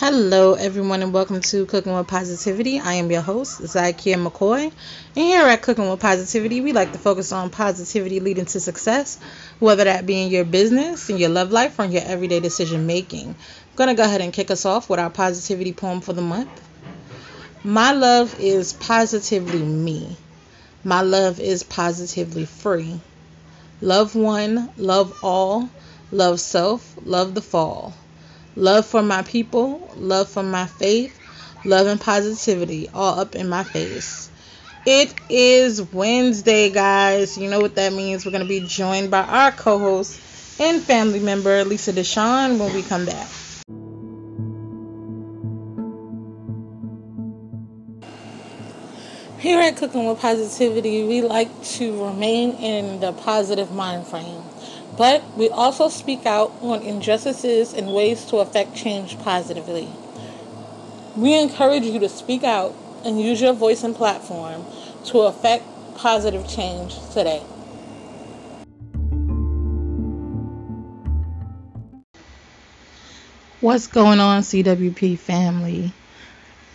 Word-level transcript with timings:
Hello, 0.00 0.54
everyone, 0.54 1.02
and 1.02 1.12
welcome 1.12 1.42
to 1.42 1.66
Cooking 1.66 1.94
with 1.94 2.06
Positivity. 2.06 2.80
I 2.80 2.94
am 2.94 3.10
your 3.10 3.20
host, 3.20 3.60
Zykia 3.60 4.14
McCoy. 4.14 4.62
And 4.62 4.72
here 5.14 5.42
at 5.42 5.60
Cooking 5.60 5.90
with 5.90 6.00
Positivity, 6.00 6.62
we 6.62 6.72
like 6.72 6.92
to 6.92 6.98
focus 6.98 7.32
on 7.32 7.50
positivity 7.50 8.18
leading 8.18 8.46
to 8.46 8.60
success, 8.60 9.18
whether 9.58 9.84
that 9.84 10.06
be 10.06 10.22
in 10.22 10.30
your 10.30 10.46
business, 10.46 11.10
in 11.10 11.18
your 11.18 11.28
love 11.28 11.52
life, 11.52 11.78
or 11.78 11.84
in 11.84 11.92
your 11.92 12.02
everyday 12.02 12.40
decision 12.40 12.86
making. 12.86 13.28
I'm 13.28 13.76
going 13.76 13.88
to 13.88 13.94
go 13.94 14.02
ahead 14.02 14.22
and 14.22 14.32
kick 14.32 14.50
us 14.50 14.64
off 14.64 14.88
with 14.88 14.98
our 14.98 15.10
positivity 15.10 15.74
poem 15.74 16.00
for 16.00 16.14
the 16.14 16.22
month. 16.22 16.48
My 17.62 17.92
love 17.92 18.40
is 18.40 18.72
positively 18.72 19.62
me. 19.62 20.16
My 20.82 21.02
love 21.02 21.40
is 21.40 21.62
positively 21.62 22.46
free. 22.46 22.98
Love 23.82 24.14
one, 24.14 24.70
love 24.78 25.14
all, 25.22 25.68
love 26.10 26.40
self, 26.40 26.96
love 27.04 27.34
the 27.34 27.42
fall. 27.42 27.92
Love 28.56 28.84
for 28.84 29.02
my 29.02 29.22
people, 29.22 29.90
love 29.96 30.28
for 30.28 30.42
my 30.42 30.66
faith, 30.66 31.18
love 31.64 31.86
and 31.86 32.00
positivity 32.00 32.88
all 32.92 33.20
up 33.20 33.34
in 33.34 33.48
my 33.48 33.62
face. 33.62 34.30
It 34.86 35.14
is 35.28 35.92
Wednesday, 35.92 36.70
guys. 36.70 37.36
You 37.36 37.50
know 37.50 37.60
what 37.60 37.74
that 37.76 37.92
means. 37.92 38.24
We're 38.24 38.32
going 38.32 38.42
to 38.42 38.48
be 38.48 38.66
joined 38.66 39.10
by 39.10 39.22
our 39.22 39.52
co 39.52 39.78
host 39.78 40.18
and 40.58 40.82
family 40.82 41.20
member, 41.20 41.64
Lisa 41.64 41.92
Deshawn, 41.92 42.58
when 42.58 42.74
we 42.74 42.82
come 42.82 43.06
back. 43.06 43.28
Here 49.38 49.60
at 49.60 49.76
Cooking 49.76 50.06
with 50.06 50.20
Positivity, 50.20 51.04
we 51.04 51.22
like 51.22 51.62
to 51.64 52.04
remain 52.04 52.52
in 52.56 53.00
the 53.00 53.12
positive 53.12 53.72
mind 53.72 54.06
frame. 54.06 54.42
But 55.00 55.34
we 55.34 55.48
also 55.48 55.88
speak 55.88 56.26
out 56.26 56.52
on 56.60 56.82
injustices 56.82 57.72
and 57.72 57.94
ways 57.94 58.26
to 58.26 58.36
affect 58.36 58.76
change 58.76 59.18
positively. 59.20 59.88
We 61.16 61.40
encourage 61.40 61.84
you 61.84 61.98
to 62.00 62.08
speak 62.10 62.44
out 62.44 62.74
and 63.02 63.18
use 63.18 63.40
your 63.40 63.54
voice 63.54 63.82
and 63.82 63.96
platform 63.96 64.66
to 65.06 65.20
affect 65.20 65.64
positive 65.94 66.46
change 66.46 66.98
today. 67.14 67.38
What's 73.62 73.86
going 73.86 74.20
on, 74.20 74.42
CWP 74.42 75.18
family? 75.18 75.94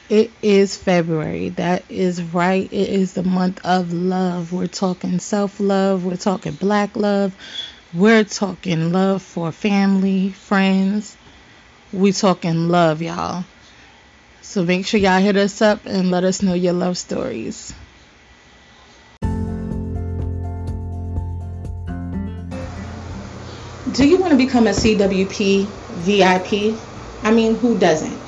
It 0.10 0.32
is 0.42 0.76
February. 0.76 1.50
That 1.50 1.84
is 1.90 2.24
right. 2.24 2.66
It 2.74 2.90
is 2.90 3.14
the 3.14 3.24
month 3.24 3.64
of 3.64 3.94
love. 3.94 4.52
We're 4.52 4.66
talking 4.66 5.20
self 5.20 5.60
love, 5.60 6.06
we're 6.06 6.16
talking 6.16 6.54
black 6.54 6.96
love, 6.96 7.36
we're 7.96 8.26
talking 8.26 8.92
love 8.92 9.22
for 9.22 9.54
family, 9.54 10.30
friends. 10.30 11.16
We 11.94 12.12
talking 12.12 12.68
love, 12.68 13.02
y'all. 13.02 13.46
So 14.42 14.66
make 14.66 14.86
sure 14.86 15.00
y'all 15.00 15.22
hit 15.22 15.38
us 15.38 15.62
up 15.62 15.80
and 15.86 16.12
let 16.12 16.26
us 16.26 16.42
know 16.42 16.54
your 16.54 16.74
love 16.74 16.98
stories. 16.98 17.74
Do 23.94 24.06
you 24.06 24.18
want 24.18 24.32
to 24.32 24.38
become 24.38 24.68
a 24.68 24.72
CWP 24.72 25.66
VIP? 25.66 26.78
I 27.24 27.32
mean, 27.32 27.56
who 27.56 27.78
doesn't? 27.78 28.20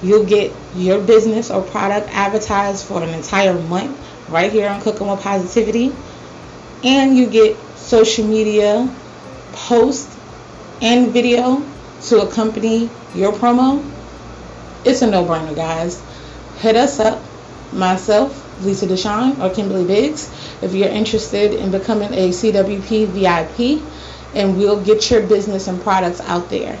You'll 0.00 0.26
get 0.26 0.52
your 0.76 1.00
business 1.00 1.50
or 1.50 1.62
product 1.62 2.08
advertised 2.12 2.86
for 2.86 3.02
an 3.02 3.08
entire 3.08 3.54
month 3.54 3.98
right 4.30 4.52
here 4.52 4.68
on 4.68 4.80
Cooking 4.80 5.08
with 5.08 5.20
Positivity. 5.20 5.92
And 6.84 7.16
you 7.16 7.26
get 7.26 7.56
social 7.74 8.24
media 8.24 8.88
post 9.66 10.08
and 10.80 11.12
video 11.12 11.62
to 12.02 12.20
accompany 12.20 12.88
your 13.14 13.32
promo, 13.32 13.84
it's 14.84 15.02
a 15.02 15.10
no-brainer, 15.10 15.54
guys. 15.54 16.02
Hit 16.58 16.76
us 16.76 17.00
up, 17.00 17.22
myself, 17.72 18.44
Lisa 18.64 18.86
Deshawn, 18.86 19.38
or 19.40 19.54
Kimberly 19.54 19.84
Biggs, 19.84 20.30
if 20.62 20.72
you're 20.74 20.88
interested 20.88 21.54
in 21.54 21.70
becoming 21.70 22.12
a 22.14 22.30
CWP 22.30 23.06
VIP, 23.08 23.82
and 24.34 24.56
we'll 24.56 24.82
get 24.82 25.10
your 25.10 25.26
business 25.26 25.66
and 25.66 25.80
products 25.82 26.20
out 26.20 26.48
there. 26.50 26.78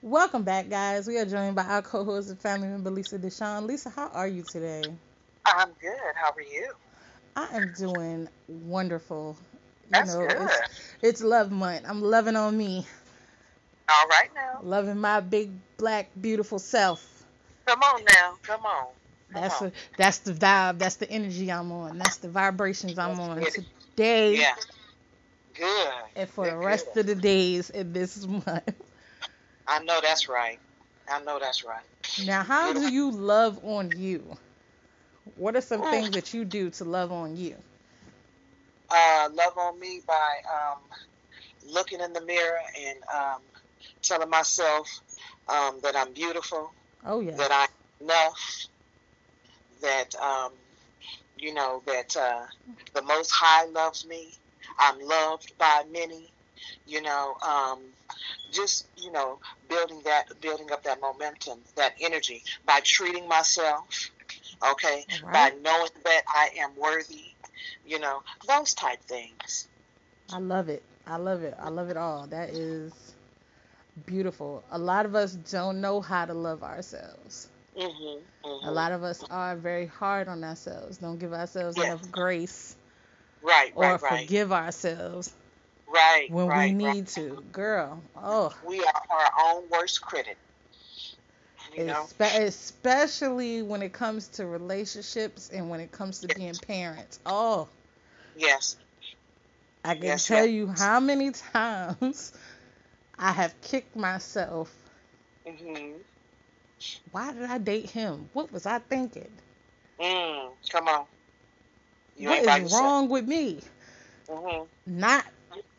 Welcome 0.00 0.42
back, 0.42 0.68
guys. 0.68 1.06
We 1.06 1.18
are 1.18 1.26
joined 1.26 1.56
by 1.56 1.64
our 1.64 1.82
co-host 1.82 2.30
and 2.30 2.40
family 2.40 2.68
member, 2.68 2.90
Lisa 2.90 3.18
Deshawn. 3.18 3.66
Lisa, 3.66 3.90
how 3.90 4.08
are 4.08 4.28
you 4.28 4.42
today? 4.42 4.84
I'm 5.56 5.70
good. 5.80 5.98
How 6.14 6.30
are 6.36 6.42
you? 6.42 6.68
I 7.36 7.56
am 7.56 7.72
doing 7.76 8.28
wonderful. 8.48 9.36
You 9.84 9.90
That's 9.90 10.14
know, 10.14 10.26
good. 10.26 10.42
It's, 10.42 10.60
it's 11.02 11.22
love 11.22 11.50
month. 11.50 11.84
I'm 11.88 12.02
loving 12.02 12.36
on 12.36 12.56
me. 12.56 12.86
All 13.88 14.08
right 14.08 14.28
now. 14.34 14.60
Loving 14.62 14.98
my 14.98 15.20
big 15.20 15.50
black 15.78 16.10
beautiful 16.20 16.58
self. 16.58 17.24
Come 17.66 17.82
on 17.82 18.04
now. 18.04 18.34
Come 18.42 18.66
on. 18.66 18.86
Come 19.32 19.42
that's 19.42 19.62
on. 19.62 19.68
A, 19.68 19.72
that's 19.96 20.18
the 20.18 20.32
vibe. 20.32 20.78
That's 20.78 20.96
the 20.96 21.10
energy 21.10 21.50
I'm 21.50 21.70
on. 21.72 21.98
That's 21.98 22.16
the 22.16 22.28
vibrations 22.28 22.98
I'm 22.98 23.18
on 23.20 23.44
today. 23.44 24.36
Yeah. 24.36 24.54
Good. 25.54 25.92
And 26.16 26.28
for 26.28 26.44
good, 26.44 26.54
the 26.54 26.58
rest 26.58 26.86
good. 26.94 27.00
of 27.00 27.06
the 27.06 27.14
days 27.14 27.70
in 27.70 27.92
this 27.92 28.26
month. 28.26 28.74
I 29.66 29.82
know 29.84 30.00
that's 30.02 30.28
right. 30.28 30.58
I 31.08 31.22
know 31.22 31.38
that's 31.38 31.64
right. 31.64 31.84
Now, 32.26 32.42
how 32.42 32.72
do 32.72 32.90
you 32.90 33.10
love 33.10 33.60
on 33.62 33.92
you? 33.96 34.36
What 35.36 35.56
are 35.56 35.60
some 35.60 35.82
things 35.82 36.10
that 36.12 36.34
you 36.34 36.44
do 36.44 36.70
to 36.70 36.84
love 36.84 37.12
on 37.12 37.36
you? 37.36 37.54
Uh, 38.90 39.28
love 39.34 39.56
on 39.58 39.78
me 39.78 40.00
by 40.06 40.14
um, 40.50 40.78
looking 41.72 42.00
in 42.00 42.12
the 42.12 42.22
mirror 42.22 42.58
and 42.80 42.98
um, 43.14 43.40
telling 44.02 44.30
myself 44.30 44.88
um, 45.48 45.78
that 45.82 45.94
I'm 45.96 46.12
beautiful. 46.12 46.72
Oh 47.04 47.20
yeah. 47.20 47.36
That 47.36 47.50
I'm 47.52 48.06
enough. 48.06 48.66
That 49.82 50.14
um, 50.16 50.52
you 51.38 51.54
know 51.54 51.82
that 51.86 52.16
uh, 52.16 52.46
the 52.94 53.02
Most 53.02 53.30
High 53.30 53.66
loves 53.66 54.06
me. 54.06 54.32
I'm 54.78 54.98
loved 55.00 55.52
by 55.58 55.84
many. 55.92 56.30
You 56.86 57.02
know, 57.02 57.34
um, 57.46 57.78
just 58.52 58.86
you 58.96 59.12
know, 59.12 59.38
building 59.68 60.00
that, 60.04 60.24
building 60.40 60.72
up 60.72 60.82
that 60.84 61.00
momentum, 61.00 61.58
that 61.76 61.94
energy 62.00 62.42
by 62.66 62.80
treating 62.82 63.28
myself 63.28 64.10
okay, 64.72 65.04
right. 65.22 65.32
by 65.32 65.52
knowing 65.62 65.90
that 66.04 66.22
I 66.28 66.50
am 66.58 66.70
worthy, 66.76 67.24
you 67.86 67.98
know, 67.98 68.22
those 68.46 68.74
type 68.74 69.00
things. 69.02 69.68
I 70.32 70.38
love 70.38 70.68
it. 70.68 70.82
I 71.06 71.16
love 71.16 71.42
it. 71.42 71.54
I 71.58 71.68
love 71.68 71.88
it 71.88 71.96
all. 71.96 72.26
That 72.26 72.50
is 72.50 72.92
beautiful. 74.06 74.62
A 74.70 74.78
lot 74.78 75.06
of 75.06 75.14
us 75.14 75.32
don't 75.32 75.80
know 75.80 76.00
how 76.00 76.26
to 76.26 76.34
love 76.34 76.62
ourselves. 76.62 77.48
Mm-hmm, 77.76 78.48
mm-hmm. 78.48 78.68
A 78.68 78.70
lot 78.70 78.92
of 78.92 79.02
us 79.04 79.24
are 79.30 79.56
very 79.56 79.86
hard 79.86 80.28
on 80.28 80.42
ourselves. 80.44 80.98
Don't 80.98 81.18
give 81.18 81.32
ourselves 81.32 81.76
yes. 81.76 81.86
enough 81.86 82.10
grace. 82.10 82.76
Right, 83.40 83.72
or 83.74 83.84
right, 83.84 84.02
right. 84.02 84.20
forgive 84.22 84.52
ourselves. 84.52 85.32
Right. 85.86 86.28
When 86.30 86.48
right, 86.48 86.70
we 86.70 86.74
need 86.74 86.86
right. 86.86 87.06
to. 87.08 87.42
Girl, 87.52 88.02
oh. 88.16 88.52
We 88.66 88.80
are 88.80 89.02
our 89.10 89.54
own 89.54 89.64
worst 89.70 90.02
critic 90.02 90.36
know? 91.76 92.06
especially 92.20 93.62
when 93.62 93.82
it 93.82 93.92
comes 93.92 94.28
to 94.28 94.46
relationships 94.46 95.50
and 95.52 95.68
when 95.70 95.80
it 95.80 95.92
comes 95.92 96.20
to 96.20 96.34
being 96.34 96.54
parents. 96.54 97.20
Oh, 97.26 97.68
yes. 98.36 98.76
I 99.84 99.94
can 99.94 100.04
yes, 100.04 100.26
tell 100.26 100.44
yes. 100.44 100.54
you 100.54 100.66
how 100.66 101.00
many 101.00 101.30
times 101.30 102.32
I 103.18 103.32
have 103.32 103.58
kicked 103.62 103.96
myself. 103.96 104.74
Mm-hmm. 105.46 105.98
Why 107.10 107.32
did 107.32 107.44
I 107.44 107.58
date 107.58 107.90
him? 107.90 108.28
What 108.32 108.52
was 108.52 108.66
I 108.66 108.78
thinking? 108.78 109.30
Mm, 109.98 110.50
come 110.70 110.88
on. 110.88 111.04
You 112.16 112.28
what 112.28 112.62
is 112.62 112.72
wrong 112.72 113.08
with 113.08 113.26
me? 113.26 113.60
Mm-hmm. 114.28 114.64
Not 114.86 115.24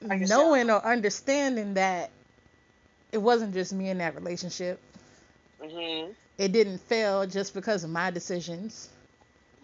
knowing 0.01 0.69
or 0.69 0.83
understanding 0.85 1.75
that 1.75 2.09
it 3.11 3.17
wasn't 3.17 3.53
just 3.53 3.73
me 3.73 3.89
in 3.89 3.97
that 3.99 4.15
relationship. 4.15 4.79
Mm-hmm. 5.63 6.11
It 6.37 6.51
didn't 6.51 6.79
fail 6.79 7.25
just 7.25 7.53
because 7.53 7.83
of 7.83 7.89
my 7.89 8.11
decisions. 8.11 8.89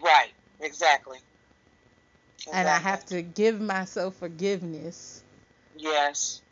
Right. 0.02 0.32
Exactly. 0.60 1.18
exactly. 2.38 2.58
And 2.58 2.68
I 2.68 2.78
have 2.78 3.04
to 3.06 3.22
give 3.22 3.60
myself 3.60 4.16
forgiveness. 4.16 5.22
Yes. 5.76 6.42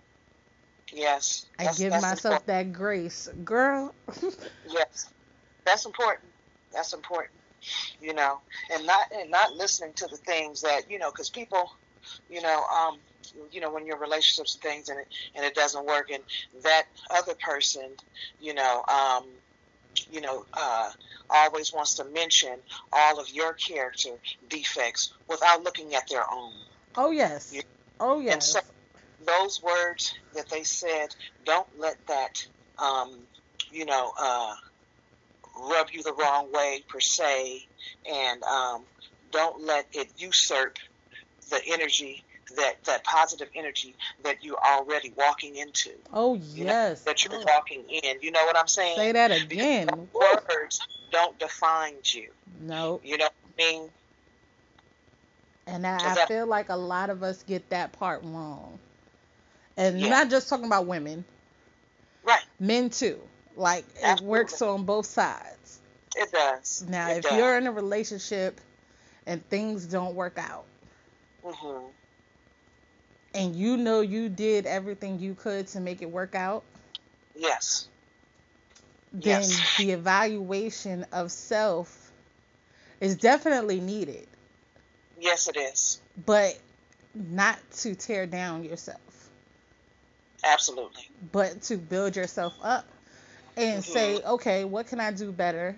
Yes. 0.93 1.47
I 1.59 1.73
give 1.73 1.93
myself 1.93 2.43
important. 2.43 2.47
that 2.47 2.73
grace, 2.73 3.29
girl. 3.45 3.95
yes. 4.69 5.11
That's 5.65 5.87
important. 5.87 6.31
That's 6.73 6.93
important. 6.93 7.33
You 8.01 8.13
know, 8.13 8.41
and 8.71 8.87
not 8.87 9.07
and 9.11 9.31
not 9.31 9.55
listening 9.55 9.95
to 9.95 10.07
the 10.11 10.19
things 10.19 10.61
that 10.61 10.91
you 10.91 10.99
know, 10.99 11.11
because 11.11 11.31
people, 11.31 11.71
you 12.29 12.43
know, 12.43 12.63
um, 12.65 12.99
you 13.53 13.61
know 13.61 13.73
when 13.73 13.87
your 13.87 13.99
relationships 13.99 14.55
and 14.55 14.63
things 14.63 14.89
and 14.89 14.99
it 14.99 15.09
and 15.35 15.45
it 15.45 15.55
doesn't 15.55 15.87
work 15.87 16.11
and 16.11 16.23
that 16.63 16.85
other 17.11 17.35
person 17.35 17.91
you 18.41 18.55
know 18.55 18.83
um 18.89 19.25
you 20.11 20.21
know 20.21 20.45
uh 20.53 20.91
always 21.31 21.73
wants 21.73 21.95
to 21.95 22.05
mention 22.05 22.59
all 22.93 23.21
of 23.21 23.29
your 23.31 23.53
character 23.55 24.11
defects 24.49 25.13
without 25.29 25.63
looking 25.63 25.95
at 25.95 26.09
their 26.09 26.25
own. 26.31 26.53
Oh 26.97 27.11
yes. 27.11 27.53
You, 27.53 27.63
oh 28.01 28.21
yes. 28.21 28.35
and 28.35 28.43
so, 28.43 28.61
those 29.27 29.63
words 29.63 30.15
that 30.35 30.49
they 30.49 30.65
said, 30.65 31.15
don't 31.45 31.67
let 31.79 31.97
that, 32.07 32.47
um, 32.79 33.15
you 33.73 33.85
know, 33.85 34.13
uh, 34.21 34.55
rub 35.71 35.89
you 35.93 36.03
the 36.03 36.13
wrong 36.13 36.53
way 36.53 36.83
per 36.89 37.01
se, 37.01 37.67
and 38.11 38.43
um, 38.43 38.83
don't 39.31 39.65
let 39.65 39.87
it 39.93 40.09
usurp 40.19 40.79
the 41.51 41.61
energy 41.69 42.23
that 42.57 42.83
that 42.85 43.05
positive 43.05 43.49
energy 43.55 43.95
that 44.23 44.45
you're 44.45 44.59
already 44.59 45.13
walking 45.17 45.57
into. 45.57 45.91
Oh 46.13 46.35
you 46.35 46.65
know, 46.65 46.71
yes. 46.73 47.03
that 47.03 47.25
you're 47.25 47.35
Oh, 47.35 47.45
walking 47.47 47.85
in. 47.89 48.17
You 48.21 48.31
know 48.31 48.45
what 48.45 48.57
I'm 48.57 48.69
saying? 48.69 48.97
Say 48.97 49.13
that 49.13 49.31
again. 49.31 50.09
words 50.13 50.81
don't 51.11 51.39
define 51.39 51.95
you. 52.05 52.29
No. 52.61 53.01
You 53.05 53.19
know 53.19 53.25
what 53.25 53.35
I 53.59 53.63
mean? 53.73 53.91
And 55.67 55.87
I, 55.87 55.95
I 55.97 56.15
that- 56.15 56.29
feel 56.29 56.47
like 56.47 56.69
a 56.69 56.77
lot 56.77 57.11
of 57.11 57.23
us 57.23 57.43
get 57.43 57.69
that 57.71 57.93
part 57.93 58.23
wrong. 58.25 58.79
And 59.77 60.01
Yeah. 60.01 60.09
not 60.11 60.31
just 60.31 60.49
talking 60.49 60.67
about 60.67 60.87
women, 60.87 61.25
Right. 62.23 62.43
men 62.61 62.91
too. 62.91 63.21
Like 63.57 63.85
it 63.97 64.21
works 64.21 64.61
on 64.63 64.85
both 64.85 65.07
sides. 65.07 65.79
It 66.17 66.31
does. 66.33 66.85
Now, 66.89 67.09
it 67.11 67.19
if 67.19 67.23
does. 67.25 67.37
you're 67.39 67.57
in 67.57 67.67
a 67.67 67.73
relationship 67.73 68.61
and 69.27 69.45
things 69.49 69.87
don't 69.87 70.15
work 70.15 70.39
out, 70.39 70.65
hmm 71.45 71.87
and 73.35 73.55
you 73.57 73.77
know 73.77 74.01
you 74.01 74.29
did 74.29 74.67
everything 74.67 75.19
you 75.19 75.35
could 75.35 75.67
to 75.69 75.81
make 75.81 76.03
it 76.03 76.11
work 76.11 76.35
out, 76.35 76.65
Yes. 77.35 77.89
then 79.13 79.61
Yes. 79.61 79.65
the 79.77 79.93
evaluation 79.93 81.05
of 81.13 81.31
self 81.31 82.13
is 83.01 83.17
definitely 83.17 83.81
needed, 83.81 84.27
Yes, 85.17 85.49
it 85.49 85.57
is. 85.57 86.03
but 86.27 86.59
not 87.15 87.59
to 87.73 87.95
tear 87.95 88.27
down 88.27 88.65
yourself, 88.65 89.31
Absolutely. 90.45 91.11
but 91.33 91.63
to 91.63 91.77
build 91.77 92.17
yourself 92.17 92.55
up 92.63 92.87
and 93.57 93.85
Mhm. 93.85 93.85
say, 93.85 94.23
okay, 94.23 94.65
what 94.65 94.87
can 94.87 95.01
I 95.01 95.13
do 95.13 95.33
better 95.33 95.77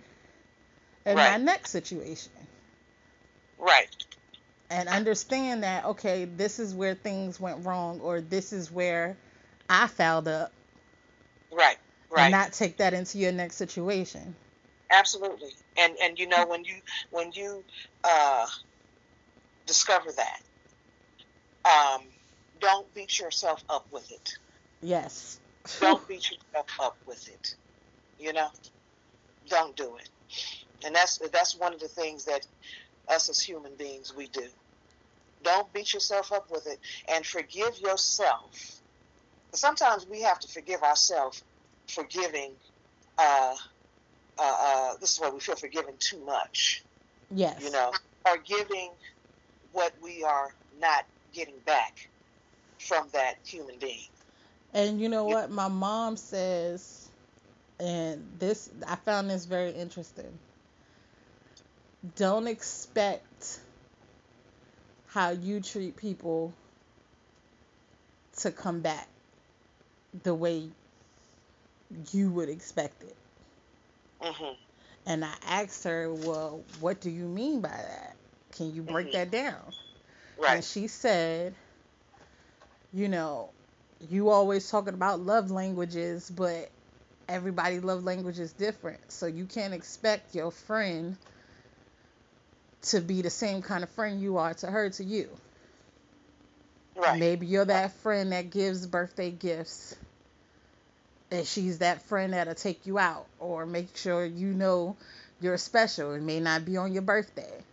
in 1.06 1.22
my 1.22 1.36
next 1.38 1.70
situation? 1.70 2.32
Right. 3.58 3.94
And 4.70 4.88
understand 4.88 5.62
that, 5.62 5.84
okay, 5.84 6.24
this 6.24 6.58
is 6.58 6.74
where 6.74 6.94
things 6.94 7.38
went 7.38 7.64
wrong, 7.64 8.00
or 8.00 8.20
this 8.20 8.52
is 8.52 8.70
where 8.70 9.16
I 9.68 9.86
fouled 9.86 10.28
up, 10.28 10.52
Right. 11.52 11.76
Right. 12.10 12.24
and 12.24 12.32
not 12.32 12.52
take 12.52 12.78
that 12.78 12.92
into 12.92 13.18
your 13.18 13.32
next 13.32 13.56
situation. 13.56 14.34
Absolutely. 14.90 15.50
And 15.76 15.94
and 16.02 16.18
you 16.18 16.28
know 16.28 16.46
when 16.46 16.64
you 16.64 16.76
when 17.10 17.32
you 17.32 17.64
uh, 18.04 18.46
discover 19.66 20.10
that, 20.12 20.40
um, 21.64 22.02
don't 22.60 22.92
beat 22.94 23.18
yourself 23.18 23.64
up 23.68 23.86
with 23.90 24.10
it. 24.10 24.38
Yes. 24.82 25.40
Don't 25.80 26.06
beat 26.08 26.30
yourself 26.30 26.66
up 26.80 26.96
with 27.06 27.28
it. 27.28 27.54
You 28.18 28.32
know, 28.32 28.48
don't 29.48 29.76
do 29.76 29.96
it. 29.96 30.08
And 30.84 30.94
that's 30.94 31.18
that's 31.32 31.56
one 31.56 31.72
of 31.74 31.80
the 31.80 31.88
things 31.88 32.24
that 32.26 32.46
us 33.08 33.28
as 33.28 33.40
human 33.40 33.74
beings 33.76 34.14
we 34.14 34.28
do. 34.28 34.46
Don't 35.42 35.72
beat 35.72 35.94
yourself 35.94 36.32
up 36.32 36.50
with 36.50 36.66
it 36.66 36.78
and 37.08 37.24
forgive 37.24 37.78
yourself. 37.78 38.80
Sometimes 39.52 40.06
we 40.06 40.22
have 40.22 40.38
to 40.40 40.48
forgive 40.48 40.82
ourselves 40.82 41.42
for 41.88 42.04
giving. 42.04 42.52
Uh, 43.18 43.54
uh, 44.38 44.56
uh, 44.60 44.92
this 45.00 45.12
is 45.12 45.20
why 45.20 45.30
we 45.30 45.40
feel 45.40 45.56
forgiven 45.56 45.94
too 45.98 46.22
much. 46.24 46.82
yes. 47.30 47.62
You 47.62 47.70
know, 47.70 47.92
or 48.26 48.36
giving 48.38 48.90
what 49.72 49.92
we 50.02 50.24
are 50.24 50.52
not 50.80 51.04
getting 51.32 51.58
back 51.64 52.08
from 52.78 53.08
that 53.12 53.36
human 53.44 53.78
being. 53.78 54.08
And 54.74 55.00
you 55.00 55.08
know 55.08 55.24
what? 55.24 55.50
My 55.50 55.68
mom 55.68 56.16
says, 56.16 57.08
and 57.78 58.26
this, 58.38 58.70
I 58.86 58.96
found 58.96 59.30
this 59.30 59.44
very 59.46 59.70
interesting. 59.70 60.38
Don't 62.16 62.46
expect 62.46 63.60
how 65.06 65.30
you 65.30 65.60
treat 65.60 65.96
people 65.96 66.52
to 68.38 68.50
come 68.50 68.80
back 68.80 69.08
the 70.24 70.34
way 70.34 70.70
you 72.12 72.30
would 72.30 72.48
expect 72.48 73.02
it. 73.02 73.16
hmm 74.20 74.52
And 75.06 75.24
I 75.24 75.34
asked 75.46 75.84
her, 75.84 76.12
well, 76.12 76.62
what 76.80 77.00
do 77.00 77.10
you 77.10 77.24
mean 77.26 77.60
by 77.60 77.68
that? 77.68 78.16
Can 78.52 78.74
you 78.74 78.82
break 78.82 79.08
Mhm. 79.08 79.12
that 79.12 79.30
down? 79.30 79.72
Right. 80.38 80.54
And 80.54 80.64
she 80.64 80.88
said, 80.88 81.54
you 82.92 83.08
know, 83.08 83.50
you 84.10 84.28
always 84.30 84.70
talking 84.70 84.94
about 84.94 85.20
love 85.20 85.50
languages, 85.50 86.30
but 86.30 86.70
everybody 87.28 87.80
love 87.80 88.04
language 88.04 88.38
is 88.38 88.52
different. 88.52 89.00
So 89.10 89.26
you 89.26 89.46
can't 89.46 89.74
expect 89.74 90.34
your 90.34 90.50
friend 90.50 91.16
to 92.90 93.00
be 93.00 93.22
the 93.22 93.30
same 93.30 93.62
kind 93.62 93.82
of 93.84 93.90
friend 93.90 94.20
you 94.20 94.38
are 94.38 94.54
to 94.54 94.66
her 94.68 94.90
to 94.90 95.04
you. 95.04 95.28
Right. 96.96 97.18
Maybe 97.18 97.46
you're 97.46 97.64
that 97.64 97.92
friend 97.94 98.32
that 98.32 98.50
gives 98.50 98.86
birthday 98.86 99.30
gifts. 99.30 99.96
And 101.30 101.46
she's 101.46 101.78
that 101.78 102.02
friend 102.02 102.32
that'll 102.32 102.54
take 102.54 102.86
you 102.86 102.98
out 102.98 103.28
or 103.38 103.66
make 103.66 103.96
sure 103.96 104.24
you 104.24 104.52
know 104.54 104.96
you're 105.40 105.56
special. 105.58 106.12
It 106.14 106.22
may 106.22 106.40
not 106.40 106.64
be 106.64 106.76
on 106.76 106.92
your 106.92 107.02
birthday. 107.02 107.64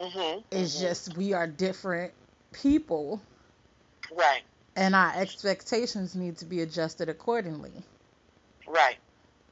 hmm 0.00 0.40
It's 0.50 0.78
just 0.78 1.16
we 1.16 1.32
are 1.34 1.46
different 1.46 2.12
people 2.52 3.22
right. 4.16 4.42
and 4.76 4.94
our 4.94 5.12
expectations 5.16 6.14
need 6.14 6.38
to 6.38 6.46
be 6.46 6.60
adjusted 6.62 7.08
accordingly. 7.08 7.84
Right. 8.66 8.98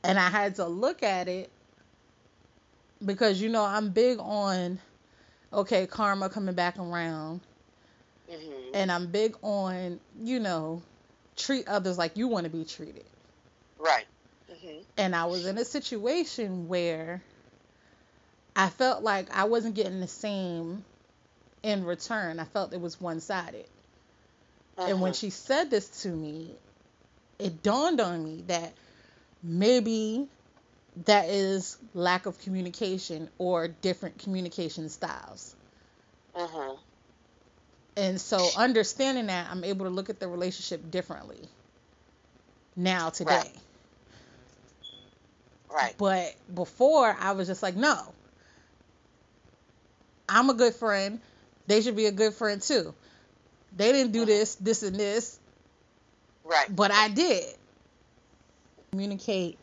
And 0.05 0.19
I 0.19 0.29
had 0.31 0.56
to 0.56 0.67
look 0.67 1.02
at 1.02 1.29
it 1.29 1.50
because 3.05 3.41
you 3.41 3.49
know 3.49 3.64
I'm 3.64 3.91
big 3.91 4.19
on 4.20 4.79
okay, 5.54 5.86
karma 5.86 6.28
coming 6.30 6.54
back 6.54 6.78
around 6.78 7.40
hmm 8.28 8.74
and 8.74 8.90
I'm 8.92 9.06
big 9.06 9.36
on, 9.42 10.00
you 10.20 10.40
know, 10.40 10.82
treat 11.36 11.68
others 11.68 11.98
like 11.98 12.16
you 12.16 12.28
want 12.28 12.44
to 12.44 12.50
be 12.50 12.64
treated. 12.64 13.04
Right. 13.78 14.06
hmm 14.48 14.78
And 14.98 15.14
I 15.14 15.26
was 15.26 15.46
in 15.46 15.58
a 15.58 15.64
situation 15.64 16.68
where 16.68 17.22
I 18.56 18.68
felt 18.68 19.02
like 19.02 19.30
I 19.30 19.44
wasn't 19.44 19.74
getting 19.74 20.00
the 20.00 20.08
same 20.08 20.84
in 21.62 21.84
return. 21.84 22.40
I 22.40 22.44
felt 22.44 22.72
it 22.72 22.80
was 22.80 23.00
one-sided. 23.00 23.68
And 24.86 25.00
when 25.00 25.12
she 25.12 25.30
said 25.30 25.70
this 25.70 26.02
to 26.02 26.08
me, 26.08 26.56
it 27.38 27.62
dawned 27.62 28.00
on 28.00 28.22
me 28.24 28.43
that 28.48 28.74
maybe 29.43 30.29
that 31.06 31.29
is 31.29 31.77
lack 31.94 32.27
of 32.27 32.39
communication 32.39 33.29
or 33.39 33.69
different 33.69 34.19
communication 34.19 34.89
styles. 34.89 35.55
hmm 36.34 36.74
And 37.96 38.20
so 38.20 38.51
understanding 38.56 39.27
that, 39.27 39.48
I'm 39.51 39.65
able 39.65 39.86
to 39.86 39.91
look 39.91 40.10
at 40.10 40.20
the 40.20 40.29
relationship 40.29 40.91
differently 40.91 41.48
now 42.77 43.10
today. 43.10 43.31
Right. 43.31 43.56
Right. 45.72 45.94
But 45.98 46.34
before 46.55 47.17
I 47.19 47.32
was 47.32 47.48
just 47.48 47.63
like, 47.63 47.77
no. 47.77 48.15
I'm 50.29 50.51
a 50.51 50.55
good 50.55 50.74
friend. 50.74 51.20
They 51.67 51.81
should 51.82 51.96
be 51.96 52.06
a 52.06 52.13
good 52.13 52.34
friend 52.34 52.60
too. 52.63 52.94
They 53.77 53.93
didn't 53.93 54.13
do 54.13 54.22
Mhm. 54.22 54.27
this, 54.27 54.55
this 54.56 54.82
and 54.82 54.96
this, 54.96 55.39
Right. 56.44 56.74
but 56.74 56.91
I 56.91 57.08
did. 57.08 57.55
Communicate 58.93 59.58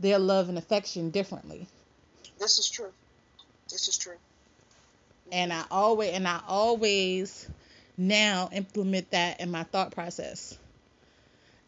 their 0.00 0.18
love 0.18 0.48
and 0.48 0.58
affection 0.58 1.10
differently. 1.10 1.66
This 2.38 2.58
is 2.58 2.70
true. 2.70 2.92
This 3.70 3.88
is 3.88 3.98
true. 3.98 4.16
And 5.32 5.52
I 5.52 5.64
always 5.70 6.12
and 6.14 6.26
I 6.26 6.40
always 6.48 7.46
now 7.96 8.48
implement 8.52 9.10
that 9.10 9.40
in 9.40 9.50
my 9.50 9.64
thought 9.64 9.92
process. 9.92 10.56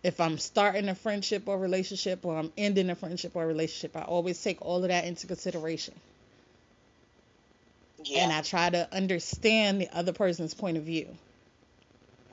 If 0.03 0.21
I'm 0.21 0.39
starting 0.39 0.89
a 0.89 0.95
friendship 0.95 1.47
or 1.49 1.59
relationship 1.59 2.25
or 2.25 2.39
I'm 2.39 2.53
ending 2.57 2.89
a 2.89 2.95
friendship 2.95 3.37
or 3.37 3.47
relationship, 3.47 3.97
I 3.97 4.03
always 4.03 4.43
take 4.43 4.63
all 4.63 4.83
of 4.83 4.89
that 4.89 5.05
into 5.05 5.27
consideration. 5.27 5.95
Yeah. 8.05 8.25
And 8.25 8.33
I 8.33 8.43
try 8.43 8.71
to 8.71 8.89
understand 8.95 9.81
the 9.81 9.95
other 9.95 10.13
person's 10.13 10.55
point 10.55 10.79
of 10.79 10.85
view. 10.85 11.09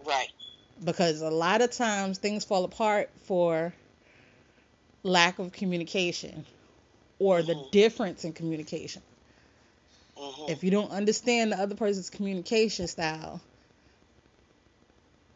right. 0.05 0.29
Because 0.83 1.21
a 1.21 1.29
lot 1.29 1.61
of 1.61 1.71
times 1.71 2.19
things 2.19 2.45
fall 2.45 2.63
apart 2.63 3.09
for 3.25 3.73
lack 5.07 5.39
of 5.39 5.51
communication 5.51 6.45
or 7.19 7.41
the 7.43 7.55
Mhm. 7.55 7.71
difference 7.71 8.25
in 8.25 8.33
communication. 8.33 9.01
hmm 10.15 10.47
If 10.47 10.63
you 10.63 10.71
don't 10.71 10.91
understand 10.91 11.51
the 11.51 11.59
other 11.59 11.75
person's 11.75 12.09
communication 12.09 12.87
style, 12.87 13.41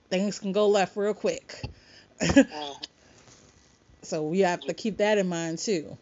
things 0.10 0.40
can 0.40 0.52
go 0.52 0.68
left 0.70 0.96
real 0.96 1.14
quick. 1.14 1.62
hmm 2.22 2.72
so 4.04 4.24
we 4.24 4.40
have 4.42 4.66
to 4.66 4.74
keep 4.74 4.98
that 4.98 5.18
in 5.18 5.28
mind 5.28 5.60
too. 5.60 5.98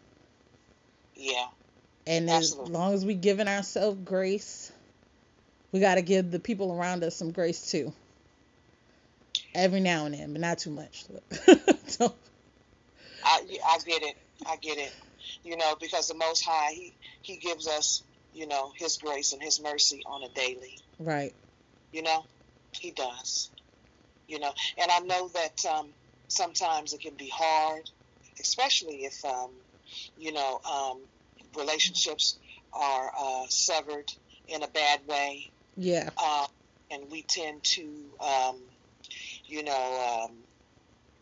Yeah. 1.14 1.46
And 2.06 2.30
as 2.30 2.54
Absolutely. 2.54 2.72
long 2.72 2.94
as 2.94 3.04
we 3.04 3.14
giving 3.14 3.48
ourselves 3.48 3.98
grace, 4.04 4.72
we 5.72 5.80
got 5.80 5.96
to 5.96 6.02
give 6.02 6.30
the 6.30 6.40
people 6.40 6.72
around 6.72 7.04
us 7.04 7.16
some 7.16 7.32
grace 7.32 7.70
too. 7.70 7.92
every 9.54 9.80
now 9.80 10.06
and 10.06 10.14
then, 10.14 10.32
but 10.32 10.40
not 10.40 10.58
too 10.58 10.70
much. 10.70 11.04
so. 11.86 12.14
I, 13.24 13.42
I 13.66 13.78
get 13.86 14.02
it. 14.02 14.16
I 14.46 14.56
get 14.56 14.78
it. 14.78 14.92
You 15.44 15.56
know, 15.56 15.76
because 15.80 16.08
the 16.08 16.14
Most 16.14 16.44
High, 16.44 16.72
he 16.72 16.94
he 17.22 17.36
gives 17.36 17.66
us, 17.68 18.02
you 18.34 18.46
know, 18.46 18.72
His 18.76 18.98
grace 18.98 19.32
and 19.32 19.42
His 19.42 19.60
mercy 19.62 20.02
on 20.06 20.22
a 20.22 20.28
daily. 20.34 20.78
Right. 20.98 21.34
You 21.92 22.02
know, 22.02 22.24
He 22.72 22.90
does. 22.90 23.50
You 24.28 24.38
know, 24.38 24.52
and 24.78 24.90
I 24.90 25.00
know 25.00 25.28
that 25.28 25.64
um, 25.66 25.88
sometimes 26.28 26.92
it 26.92 27.00
can 27.00 27.14
be 27.14 27.28
hard, 27.32 27.90
especially 28.38 29.04
if, 29.04 29.24
um, 29.24 29.50
you 30.16 30.32
know, 30.32 30.60
um, 30.64 31.00
relationships 31.56 32.38
are 32.72 33.10
uh, 33.18 33.46
severed 33.48 34.12
in 34.46 34.62
a 34.62 34.68
bad 34.68 35.00
way. 35.08 35.50
Yeah. 35.76 36.10
Uh, 36.16 36.46
and 36.92 37.10
we 37.10 37.22
tend 37.22 37.64
to, 37.64 37.82
um, 38.20 38.56
you 39.46 39.64
know, 39.64 40.26
um, 40.28 40.36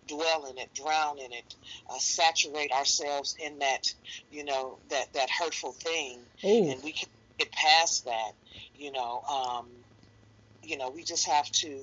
dwell 0.08 0.46
in 0.46 0.58
it, 0.58 0.72
drown 0.74 1.18
in 1.18 1.32
it, 1.32 1.54
uh, 1.88 1.98
saturate 1.98 2.72
ourselves 2.72 3.36
in 3.38 3.58
that, 3.60 3.94
you 4.32 4.44
know, 4.44 4.78
that 4.90 5.12
that 5.12 5.30
hurtful 5.30 5.72
thing, 5.72 6.18
Ooh. 6.44 6.70
and 6.70 6.82
we 6.82 6.92
can 6.92 7.08
get 7.38 7.52
past 7.52 8.04
that. 8.06 8.32
You 8.76 8.92
know, 8.92 9.22
um, 9.22 9.66
you 10.62 10.76
know, 10.76 10.90
we 10.90 11.04
just 11.04 11.26
have 11.28 11.50
to, 11.50 11.80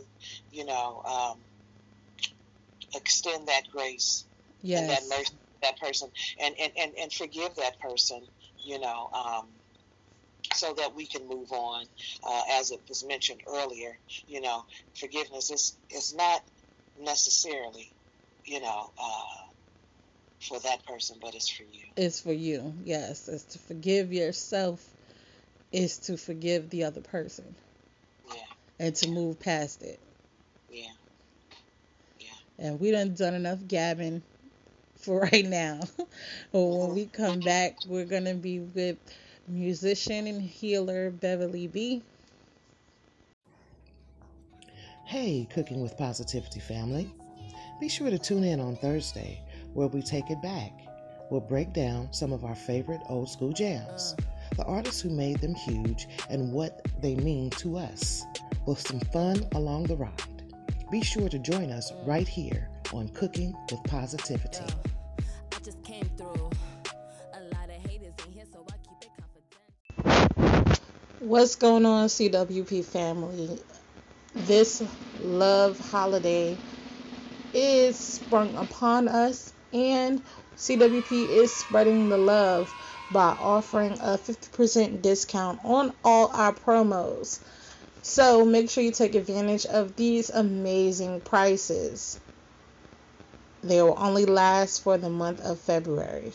you 0.52 0.66
know, 0.66 1.02
um, 1.06 1.38
extend 2.94 3.48
that 3.48 3.64
grace 3.72 4.26
yes. 4.62 4.82
and 4.82 4.90
that 4.90 5.18
mercy 5.18 5.34
that 5.62 5.80
person 5.80 6.10
and, 6.40 6.56
and, 6.60 6.72
and, 6.78 6.92
and 7.00 7.14
forgive 7.14 7.56
that 7.56 7.80
person, 7.80 8.22
you 8.64 8.80
know, 8.80 9.10
um, 9.14 9.48
so 10.54 10.74
that 10.74 10.96
we 10.96 11.06
can 11.06 11.28
move 11.28 11.52
on. 11.52 11.86
Uh, 12.24 12.42
as 12.54 12.72
it 12.72 12.80
was 12.88 13.06
mentioned 13.06 13.42
earlier, 13.48 13.98
you 14.28 14.42
know, 14.42 14.64
forgiveness 14.94 15.52
is, 15.52 15.76
is 15.90 16.14
not 16.16 16.44
necessarily, 17.02 17.92
you 18.46 18.62
know, 18.62 18.92
uh, 18.98 19.46
for 20.40 20.60
that 20.60 20.86
person, 20.86 21.18
but 21.22 21.34
it's 21.34 21.50
for 21.50 21.64
you. 21.64 21.84
It's 21.98 22.22
for 22.22 22.34
you, 22.34 22.74
yes. 22.84 23.28
It's 23.28 23.44
to 23.44 23.60
forgive 23.60 24.14
yourself, 24.14 24.86
is 25.72 25.98
to 26.00 26.18
forgive 26.18 26.70
the 26.70 26.84
other 26.84 27.02
person. 27.02 27.56
Yeah. 28.30 28.42
And 28.80 28.96
to 28.96 29.10
move 29.10 29.40
past 29.40 29.82
it. 29.82 30.00
Yeah. 30.70 30.86
Yeah. 32.20 32.28
And 32.60 32.80
we 32.80 32.92
done 32.92 33.16
done 33.16 33.34
enough 33.34 33.60
gabbing 33.68 34.22
for 34.98 35.20
right 35.32 35.46
now. 35.46 35.80
but 35.98 36.08
when 36.60 36.94
we 36.94 37.06
come 37.06 37.40
back, 37.40 37.78
we're 37.88 38.06
going 38.06 38.26
to 38.26 38.36
be 38.36 38.60
with 38.60 38.98
musician 39.48 40.28
and 40.28 40.42
healer 40.42 41.10
Beverly 41.10 41.68
B. 41.68 42.04
Hey, 45.06 45.48
Cooking 45.54 45.82
with 45.82 45.98
Positivity 45.98 46.60
family. 46.60 47.14
Be 47.78 47.90
sure 47.90 48.10
to 48.10 48.18
tune 48.18 48.46
in 48.46 48.62
on 48.62 48.78
Thursday 48.78 49.42
where 49.74 49.88
we 49.88 50.02
take 50.02 50.32
it 50.32 50.42
back. 50.42 50.72
We'll 51.30 51.42
break 51.42 51.74
down 51.74 52.08
some 52.14 52.32
of 52.32 52.46
our 52.46 52.56
favorite 52.56 53.02
old 53.10 53.30
school 53.30 53.52
jams, 53.52 54.16
the 54.56 54.64
artists 54.64 55.02
who 55.02 55.10
made 55.10 55.42
them 55.42 55.54
huge, 55.54 56.08
and 56.30 56.54
what 56.54 56.88
they 57.02 57.16
mean 57.16 57.50
to 57.52 57.78
us, 57.78 58.24
with 58.66 58.80
some 58.80 59.02
fun 59.12 59.46
along 59.56 59.84
the 59.84 59.98
ride. 59.98 60.12
Be 60.90 61.02
sure 61.02 61.28
to 61.28 61.38
join 61.38 61.70
us 61.70 61.92
right 62.06 62.28
here 62.28 62.70
on 62.94 63.10
Cooking 63.10 63.54
with 63.70 63.84
Positivity. 63.84 64.64
What's 71.20 71.56
going 71.56 71.86
on, 71.86 72.08
CWP 72.08 72.86
family? 72.86 73.60
This 74.34 74.82
love 75.22 75.78
holiday 75.92 76.56
is 77.56 77.98
sprung 77.98 78.56
upon 78.56 79.08
us, 79.08 79.54
and 79.74 80.22
CWP 80.58 81.30
is 81.30 81.56
spreading 81.56 82.10
the 82.10 82.18
love 82.18 82.74
by 83.10 83.30
offering 83.30 83.94
a 83.94 84.18
50% 84.18 85.02
discount 85.02 85.60
on 85.64 85.94
all 86.04 86.30
our 86.34 86.54
promos. 86.54 87.40
So 88.02 88.46
make 88.46 88.70
sure 88.70 88.84
you 88.84 88.92
take 88.92 89.16
advantage 89.16 89.66
of 89.66 89.96
these 89.96 90.30
amazing 90.30 91.22
prices. 91.22 92.20
They 93.64 93.82
will 93.82 93.96
only 93.98 94.26
last 94.26 94.84
for 94.84 94.98
the 94.98 95.10
month 95.10 95.42
of 95.42 95.60
February. 95.60 96.34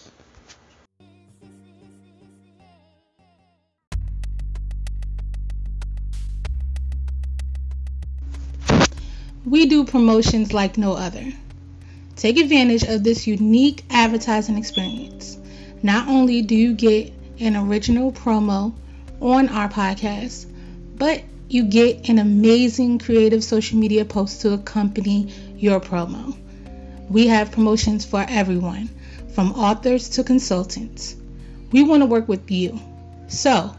We 9.46 9.64
do 9.64 9.84
promotions 9.84 10.52
like 10.52 10.76
no 10.76 10.92
other. 10.92 11.32
Take 12.14 12.38
advantage 12.38 12.82
of 12.82 13.02
this 13.02 13.26
unique 13.26 13.82
advertising 13.88 14.58
experience. 14.58 15.38
Not 15.82 16.08
only 16.08 16.42
do 16.42 16.54
you 16.54 16.74
get 16.74 17.14
an 17.38 17.56
original 17.56 18.12
promo 18.12 18.74
on 19.18 19.48
our 19.48 19.70
podcast, 19.70 20.44
but 20.98 21.22
you 21.48 21.64
get 21.64 22.10
an 22.10 22.18
amazing 22.18 22.98
creative 22.98 23.42
social 23.42 23.78
media 23.78 24.04
post 24.04 24.42
to 24.42 24.52
accompany 24.52 25.32
your 25.56 25.80
promo. 25.80 26.36
We 27.08 27.28
have 27.28 27.50
promotions 27.50 28.04
for 28.04 28.26
everyone, 28.28 28.90
from 29.34 29.52
authors 29.52 30.10
to 30.10 30.22
consultants. 30.22 31.16
We 31.72 31.82
want 31.82 32.02
to 32.02 32.06
work 32.06 32.28
with 32.28 32.50
you. 32.50 32.78
So, 33.28 33.74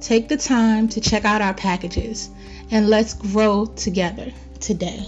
take 0.00 0.28
the 0.28 0.36
time 0.36 0.88
to 0.90 1.00
check 1.00 1.24
out 1.24 1.42
our 1.42 1.54
packages 1.54 2.30
and 2.70 2.88
let's 2.88 3.14
grow 3.14 3.66
together 3.66 4.32
today. 4.60 5.06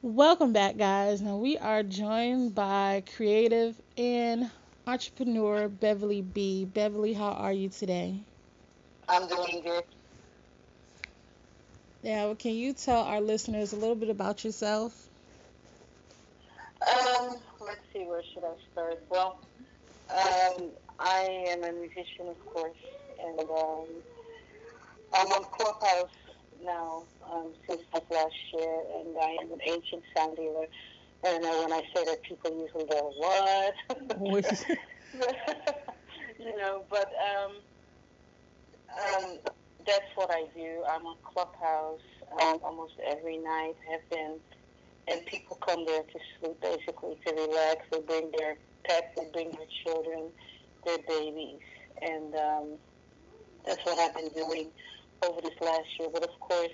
Welcome 0.00 0.52
back, 0.52 0.76
guys. 0.76 1.20
Now 1.20 1.36
we 1.36 1.58
are 1.58 1.82
joined 1.82 2.54
by 2.54 3.02
creative 3.16 3.74
and 3.96 4.50
entrepreneur 4.86 5.68
Beverly 5.68 6.22
B. 6.22 6.64
Beverly, 6.64 7.12
how 7.12 7.30
are 7.30 7.52
you 7.52 7.68
today? 7.68 8.20
I'm 9.08 9.28
doing 9.28 9.60
good. 9.62 9.84
Now, 12.02 12.34
can 12.34 12.52
you 12.52 12.72
tell 12.72 13.02
our 13.02 13.20
listeners 13.20 13.72
a 13.72 13.76
little 13.76 13.96
bit 13.96 14.08
about 14.08 14.44
yourself? 14.44 15.08
Um, 16.80 17.36
let's 17.60 17.80
see, 17.92 18.04
where 18.04 18.22
should 18.32 18.44
I 18.44 18.54
start? 18.72 19.02
Well, 19.10 19.40
um, 20.10 20.70
I 20.98 21.44
am 21.48 21.64
a 21.64 21.72
musician, 21.72 22.28
of 22.28 22.46
course, 22.46 22.76
and 23.20 23.40
um, 23.40 23.86
I'm 25.14 25.28
on 25.28 25.44
Clubhouse 25.58 26.10
now 26.62 27.06
um, 27.30 27.54
since 27.68 27.82
last 28.10 28.34
year, 28.54 28.84
and 28.96 29.16
I 29.18 29.36
am 29.42 29.52
an 29.52 29.60
ancient 29.66 30.04
sound 30.16 30.38
healer. 30.38 30.66
And 31.24 31.44
uh, 31.44 31.62
when 31.64 31.72
I 31.72 31.82
say 31.94 32.04
that, 32.04 32.22
people 32.28 32.52
usually 32.60 32.86
go, 32.86 33.12
"What?" 33.16 33.74
you 36.38 36.56
know, 36.56 36.86
but 36.90 37.08
um, 37.16 37.62
um, 39.14 39.38
that's 39.86 40.06
what 40.16 40.30
I 40.32 40.46
do. 40.54 40.84
I'm 40.88 41.06
on 41.06 41.18
Clubhouse 41.34 42.00
um, 42.42 42.60
almost 42.64 42.94
every 43.06 43.38
night. 43.38 43.74
Have 43.90 44.08
been, 44.10 44.40
and 45.08 45.26
people 45.26 45.58
come 45.66 45.86
there 45.86 46.02
to 46.02 46.20
sleep, 46.40 46.60
basically 46.62 47.18
to 47.26 47.34
relax. 47.34 47.82
They 47.92 48.00
bring 48.02 48.32
their 48.38 48.58
pets, 48.88 49.08
they 49.16 49.30
bring 49.32 49.50
their 49.52 49.68
children, 49.86 50.32
their 50.84 50.98
babies, 51.08 51.60
and 52.02 52.34
um, 52.36 52.78
that's 53.66 53.84
what 53.86 53.98
I've 53.98 54.14
been 54.14 54.32
doing 54.34 54.72
over 55.24 55.40
this 55.40 55.54
last 55.60 55.86
year. 55.98 56.08
But 56.12 56.24
of 56.24 56.30
course, 56.40 56.70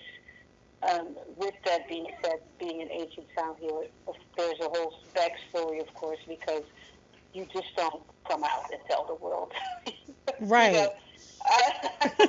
um, 0.90 1.16
with 1.36 1.54
that 1.64 1.88
being 1.88 2.06
said, 2.24 2.36
being 2.58 2.82
an 2.82 2.88
ancient 2.90 3.26
sound 3.38 3.56
healer, 3.60 3.84
there's 4.36 4.60
a 4.60 4.68
whole 4.68 4.92
backstory, 5.14 5.80
of 5.80 5.92
course, 5.94 6.18
because 6.28 6.62
you 7.32 7.46
just 7.52 7.68
don't 7.76 8.02
come 8.28 8.44
out 8.44 8.64
and 8.72 8.80
tell 8.88 9.06
the 9.06 9.14
world. 9.14 9.52
Right. 10.40 10.72
you 10.72 10.78
know, 10.82 10.90
I, 11.46 12.28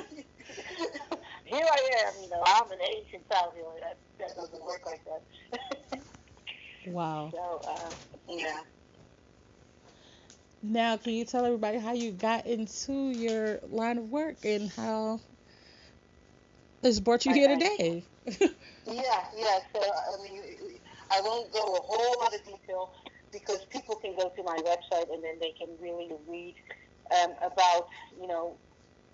here 1.44 1.64
I 1.64 1.90
am, 2.06 2.22
you 2.22 2.28
know, 2.28 2.42
I'm 2.46 2.70
an 2.70 2.78
ancient 2.82 3.24
sound 3.32 3.52
healer. 3.56 3.74
That, 3.82 3.98
that 4.18 4.36
doesn't 4.36 4.64
work 4.64 4.82
like 4.86 5.02
that. 5.04 6.00
wow. 6.86 7.34
So, 7.34 7.62
uh, 7.66 7.90
yeah. 8.28 8.60
Now, 10.62 10.96
can 10.96 11.14
you 11.14 11.24
tell 11.24 11.44
everybody 11.44 11.78
how 11.78 11.92
you 11.92 12.12
got 12.12 12.46
into 12.46 13.10
your 13.10 13.60
line 13.68 13.98
of 13.98 14.04
work 14.10 14.44
and 14.44 14.70
how 14.70 15.20
it's 16.86 17.00
brought 17.00 17.26
you 17.26 17.34
here 17.34 17.48
today? 17.48 18.04
yeah, 18.26 19.24
yeah. 19.36 19.58
So, 19.72 19.80
I 19.80 20.22
mean, 20.22 20.42
I 21.10 21.20
won't 21.20 21.52
go 21.52 21.60
a 21.60 21.80
whole 21.82 22.20
lot 22.20 22.34
of 22.34 22.44
detail 22.44 22.92
because 23.32 23.64
people 23.70 23.96
can 23.96 24.16
go 24.16 24.32
to 24.34 24.42
my 24.42 24.56
website 24.58 25.12
and 25.12 25.22
then 25.22 25.38
they 25.40 25.52
can 25.58 25.68
really 25.80 26.10
read 26.28 26.54
um, 27.14 27.32
about, 27.42 27.88
you 28.20 28.26
know, 28.26 28.56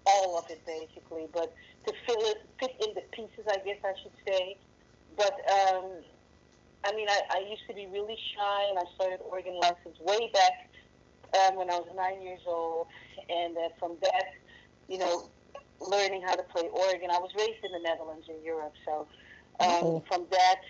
all 0.07 0.39
of 0.39 0.45
it 0.51 0.65
basically. 0.67 1.27
But 1.33 1.55
to 1.87 1.93
fill 2.07 2.21
it, 2.31 2.39
fit 2.61 2.73
in 2.87 2.95
the 2.95 3.03
pieces, 3.13 3.45
I 3.49 3.57
guess 3.65 3.79
I 3.85 3.93
should 4.03 4.13
say. 4.27 4.57
But 5.17 5.35
um, 5.51 5.85
I 6.85 6.95
mean, 6.95 7.09
I, 7.09 7.21
I 7.31 7.39
used 7.49 7.63
to 7.69 7.75
be 7.75 7.87
really 7.87 8.17
shy, 8.35 8.65
and 8.71 8.79
I 8.79 8.83
started 8.95 9.21
organ 9.31 9.59
lessons 9.61 9.97
way 10.01 10.31
back 10.33 10.71
um, 11.41 11.57
when 11.57 11.71
I 11.71 11.79
was 11.79 11.89
nine 11.97 12.23
years 12.23 12.41
old, 12.47 12.87
and 13.29 13.57
uh, 13.57 13.69
from 13.79 13.97
that, 14.03 14.25
you 14.89 14.99
know, 14.99 15.31
learning 15.89 16.23
how 16.23 16.35
to 16.37 16.43
play 16.45 16.69
organ. 16.69 17.11
I 17.11 17.19
was 17.19 17.31
raised 17.39 17.65
in 17.65 17.73
the 17.73 17.79
Netherlands 17.81 18.27
in 18.29 18.43
Europe, 18.45 18.75
so 18.85 19.09
um, 19.61 19.85
Oh. 19.85 20.01
from 20.09 20.27
that 20.31 20.61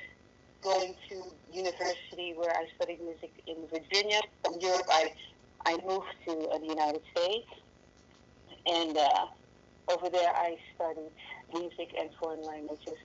going 0.63 0.95
to 1.09 1.23
university 1.53 2.35
where 2.35 2.51
I 2.55 2.67
studied 2.77 3.01
music 3.01 3.33
in 3.47 3.67
Virginia. 3.69 4.21
From 4.45 4.59
Europe, 4.61 4.87
I 4.91 5.13
I 5.67 5.77
moved 5.87 6.13
to 6.27 6.49
uh, 6.49 6.59
the 6.59 6.67
United 6.67 7.03
States, 7.17 7.49
and 8.67 8.97
uh, 8.97 9.27
over 9.89 10.09
there 10.11 10.31
I 10.35 10.57
studied 10.75 11.13
music 11.53 11.91
and 11.99 12.11
foreign 12.21 12.43
languages, 12.43 12.97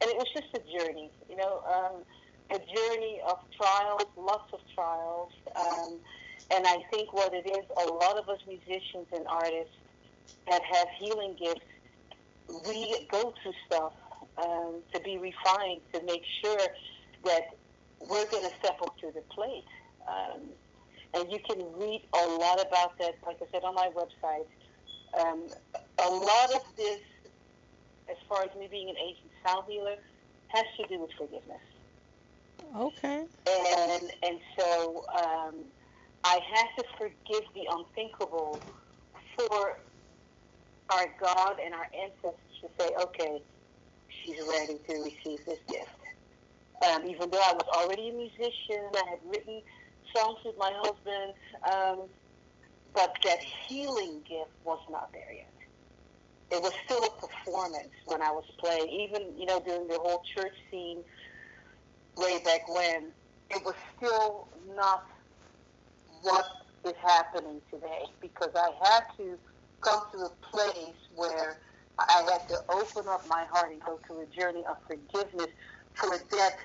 and 0.00 0.10
it 0.10 0.16
was 0.16 0.26
just 0.34 0.48
a 0.54 0.60
journey, 0.78 1.10
you 1.28 1.36
know, 1.36 1.60
um, 1.62 2.04
a 2.50 2.58
journey 2.58 3.20
of 3.26 3.38
trials, 3.56 4.04
lots 4.16 4.52
of 4.52 4.60
trials, 4.74 5.32
um, 5.56 6.00
and 6.50 6.66
I 6.66 6.78
think 6.90 7.12
what 7.12 7.32
it 7.34 7.46
is, 7.46 7.64
a 7.76 7.90
lot 7.92 8.18
of 8.18 8.28
us 8.28 8.40
musicians 8.46 9.06
and 9.12 9.26
artists 9.28 9.74
that 10.48 10.62
have 10.62 10.88
healing 10.98 11.36
gifts, 11.38 11.60
we 12.68 13.06
go 13.10 13.32
through 13.42 13.52
stuff 13.66 13.92
um, 14.38 14.82
to 14.92 15.00
be 15.00 15.18
refined, 15.18 15.80
to 15.92 16.02
make 16.04 16.22
sure 16.42 16.58
that 17.24 17.42
we're 18.00 18.26
going 18.30 18.44
to 18.44 18.54
step 18.58 18.78
up 18.82 18.96
to 18.98 19.10
the 19.14 19.22
plate. 19.34 19.64
Um, 20.08 20.40
and 21.14 21.32
you 21.32 21.38
can 21.48 21.58
read 21.78 22.02
a 22.12 22.26
lot 22.26 22.60
about 22.60 22.98
that, 22.98 23.14
like 23.26 23.36
I 23.40 23.46
said, 23.52 23.62
on 23.64 23.74
my 23.74 23.88
website. 23.94 24.46
Um, 25.20 25.46
a 26.04 26.10
lot 26.10 26.54
of 26.54 26.62
this, 26.76 27.00
as 28.10 28.16
far 28.28 28.42
as 28.42 28.50
me 28.58 28.68
being 28.70 28.90
an 28.90 28.96
ancient 29.00 29.30
sound 29.46 29.64
healer, 29.68 29.96
has 30.48 30.64
to 30.80 30.86
do 30.88 31.00
with 31.00 31.10
forgiveness. 31.16 31.60
Okay. 32.76 33.24
And 33.46 34.10
and 34.22 34.38
so 34.58 35.04
um, 35.14 35.54
I 36.24 36.40
had 36.52 36.66
to 36.78 36.84
forgive 36.98 37.44
the 37.54 37.66
unthinkable 37.70 38.60
for 39.36 39.78
our 40.92 41.06
God 41.20 41.58
and 41.60 41.74
our 41.74 41.86
ancestors 41.94 42.56
to 42.62 42.68
say, 42.78 42.90
okay, 43.02 43.40
she's 44.08 44.40
ready 44.48 44.78
to 44.88 44.94
receive 45.02 45.44
this 45.46 45.60
gift. 45.68 45.90
Um, 46.86 47.06
even 47.06 47.30
though 47.30 47.40
I 47.42 47.54
was 47.54 47.68
already 47.76 48.10
a 48.10 48.12
musician, 48.12 48.90
I 48.94 49.04
had 49.10 49.20
written 49.24 49.62
songs 50.16 50.38
with 50.44 50.56
my 50.58 50.72
husband, 50.74 51.34
um, 51.72 52.10
but 52.94 53.12
that 53.24 53.40
healing 53.68 54.22
gift 54.28 54.52
was 54.64 54.80
not 54.90 55.10
there 55.12 55.32
yet. 55.34 55.54
It 56.50 56.62
was 56.62 56.72
still 56.84 57.02
a 57.04 57.20
performance 57.20 57.92
when 58.06 58.22
I 58.22 58.30
was 58.30 58.44
playing, 58.60 58.88
even 58.88 59.38
you 59.38 59.46
know 59.46 59.60
during 59.60 59.88
the 59.88 59.98
whole 59.98 60.22
church 60.36 60.52
scene 60.70 61.04
way 62.16 62.42
back 62.44 62.68
when. 62.68 63.14
It 63.50 63.64
was 63.64 63.74
still 63.96 64.48
not 64.66 65.02
what 66.22 66.46
is 66.86 66.94
happening 67.02 67.62
today 67.72 68.04
because 68.22 68.50
I 68.56 68.70
had 68.82 69.02
to 69.18 69.38
come 69.84 70.02
to 70.12 70.18
a 70.18 70.30
place 70.50 70.96
where 71.14 71.58
I 71.98 72.22
had 72.30 72.48
to 72.48 72.56
open 72.70 73.08
up 73.08 73.26
my 73.28 73.44
heart 73.50 73.70
and 73.72 73.80
go 73.80 73.98
through 74.06 74.22
a 74.22 74.26
journey 74.26 74.64
of 74.68 74.76
forgiveness 74.86 75.48
for 75.94 76.18
that 76.18 76.56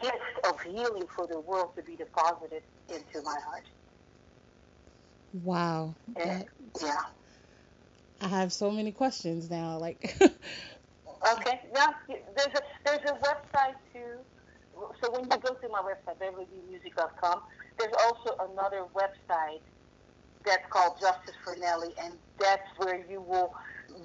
gift 0.00 0.16
of 0.48 0.60
healing 0.60 1.06
for 1.14 1.26
the 1.26 1.40
world 1.40 1.70
to 1.76 1.82
be 1.82 1.96
deposited 1.96 2.62
into 2.88 3.22
my 3.22 3.36
heart. 3.46 3.64
Wow. 5.42 5.94
And, 6.16 6.44
yeah. 6.82 6.96
I 8.20 8.28
have 8.28 8.52
so 8.52 8.70
many 8.70 8.92
questions 8.92 9.50
now. 9.50 9.78
Like, 9.78 10.16
Okay. 11.32 11.60
Now 11.74 11.88
there's 12.08 12.54
a 12.54 12.60
there's 12.84 13.10
a 13.10 13.14
website 13.14 13.76
too. 13.92 14.18
So 15.00 15.10
when 15.12 15.24
you 15.24 15.38
go 15.38 15.54
to 15.54 15.68
my 15.68 15.80
website, 15.80 16.18
beverlymusic.com, 16.18 17.40
there's 17.78 17.92
also 18.04 18.36
another 18.50 18.84
website 18.94 19.62
that's 20.46 20.64
called 20.72 20.94
Justice 21.00 21.36
for 21.44 21.56
Nelly, 21.56 21.94
and 22.02 22.20
that's 22.38 22.62
where 22.78 23.08
you 23.10 23.22
will 23.22 23.50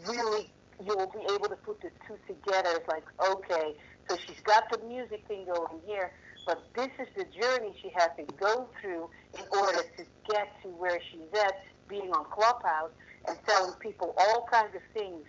really 0.08 0.54
you 0.82 0.96
will 0.98 1.12
be 1.12 1.24
able 1.34 1.50
to 1.50 1.58
put 1.66 1.78
the 1.82 1.92
two 2.08 2.18
together. 2.28 2.72
It's 2.80 2.88
like 2.90 3.04
okay, 3.26 3.76
so 4.10 4.18
she's 4.18 4.42
got 4.42 4.66
the 4.72 4.86
music 4.86 5.22
thing 5.28 5.46
going 5.46 5.82
here, 5.86 6.12
but 6.46 6.60
this 6.76 6.90
is 7.00 7.08
the 7.18 7.26
journey 7.42 7.76
she 7.82 7.92
has 7.96 8.10
to 8.20 8.26
go 8.38 8.70
through 8.82 9.10
in 9.40 9.46
order 9.58 9.84
to 9.98 10.06
get 10.30 10.48
to 10.64 10.70
where 10.70 11.00
she's 11.12 11.30
at, 11.40 11.54
being 11.90 12.12
on 12.12 12.26
Clubhouse 12.34 12.92
and 13.28 13.40
telling 13.48 13.74
people 13.82 14.14
all 14.18 14.46
kinds 14.52 14.76
of 14.76 14.82
things 14.94 15.26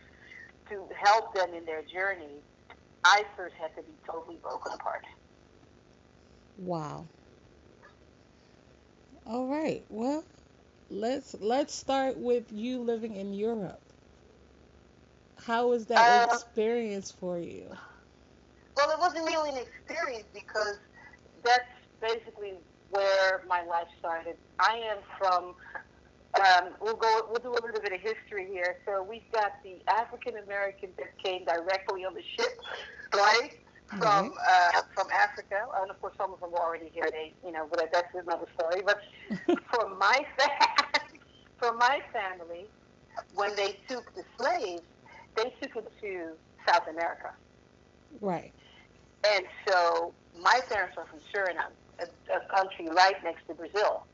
to 0.70 0.88
help 1.02 1.34
them 1.34 1.54
in 1.54 1.64
their 1.66 1.84
journey, 1.84 2.42
I 3.04 3.24
first 3.36 3.54
had 3.60 3.70
to 3.80 3.86
be 3.86 3.98
totally 4.10 4.38
broken 4.42 4.72
apart. 4.72 5.02
wow. 6.56 7.10
All 9.26 9.48
right. 9.48 9.86
Well, 9.88 10.24
let's 10.90 11.34
let's 11.34 11.74
start 11.74 12.18
with 12.18 12.52
you 12.52 12.82
living 12.82 13.14
in 13.16 13.32
Europe. 13.32 13.92
How 15.38 15.68
was 15.70 15.86
that 15.86 16.08
Uh, 16.08 16.26
experience 16.26 17.10
for 17.10 17.38
you? 17.38 17.76
Well, 18.76 18.90
it 18.90 18.98
wasn't 18.98 19.26
really 19.26 19.50
an 19.50 19.56
experience 19.58 20.28
because 20.32 20.78
that's 21.44 21.64
basically 22.00 22.54
where 22.90 23.44
my 23.48 23.62
life 23.62 23.88
started. 23.98 24.36
I 24.58 24.76
am 24.78 24.98
from. 25.18 25.54
Um, 26.40 26.76
we'll 26.80 26.96
go. 26.96 27.22
We'll 27.28 27.42
do 27.42 27.50
a 27.50 27.60
little 27.64 27.80
bit 27.80 27.92
of 27.92 28.00
history 28.00 28.46
here. 28.46 28.76
So 28.86 29.02
we've 29.02 29.28
got 29.32 29.52
the 29.64 29.82
African 29.88 30.36
Americans 30.38 30.94
that 30.98 31.18
came 31.24 31.44
directly 31.44 32.04
on 32.04 32.14
the 32.14 32.22
ship, 32.22 32.52
right? 33.14 33.50
From 33.98 34.32
uh, 34.48 34.82
from 34.94 35.08
Africa, 35.10 35.66
and 35.80 35.90
of 35.90 36.00
course 36.00 36.14
some 36.16 36.32
of 36.32 36.38
them 36.40 36.52
were 36.52 36.60
already 36.60 36.90
here. 36.94 37.08
They, 37.10 37.34
you 37.44 37.50
know, 37.50 37.66
but 37.68 37.88
that's 37.92 38.14
another 38.14 38.46
story. 38.58 38.82
But 38.86 39.00
for 39.72 39.88
my 39.96 40.24
fa- 40.38 41.00
for 41.58 41.72
my 41.72 42.00
family, 42.12 42.66
when 43.34 43.54
they 43.56 43.76
took 43.88 44.14
the 44.14 44.22
slaves, 44.38 44.82
they 45.36 45.52
took 45.60 45.74
them 45.74 45.84
to 46.02 46.32
South 46.68 46.86
America. 46.88 47.30
Right. 48.20 48.52
And 49.26 49.44
so 49.66 50.14
my 50.38 50.60
parents 50.68 50.96
are 50.96 51.06
from 51.06 51.20
Suriname, 51.34 51.74
a, 51.98 52.04
a 52.34 52.56
country 52.56 52.88
right 52.94 53.16
next 53.24 53.46
to 53.48 53.54
Brazil. 53.54 54.06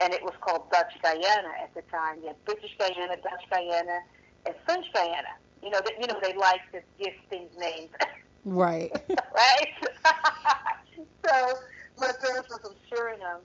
And 0.00 0.12
it 0.12 0.22
was 0.22 0.34
called 0.40 0.70
Dutch 0.70 0.92
Guiana 1.02 1.52
at 1.62 1.74
the 1.74 1.82
time. 1.90 2.20
You 2.20 2.28
had 2.28 2.44
British 2.44 2.70
Guiana, 2.78 3.16
Dutch 3.16 3.44
Guiana, 3.50 4.00
and 4.46 4.54
French 4.64 4.86
Guiana. 4.94 5.34
You 5.62 5.70
know, 5.70 5.80
that 5.80 5.92
you 6.00 6.06
know 6.08 6.18
they 6.22 6.34
like 6.36 6.60
to 6.72 6.80
give 6.98 7.14
things 7.30 7.50
names, 7.56 7.90
Right. 8.44 8.90
right? 9.08 9.68
so 11.26 11.54
my 11.98 12.10
parents 12.20 12.48
were 12.50 12.58
from 12.60 12.74
Suriname. 12.90 13.42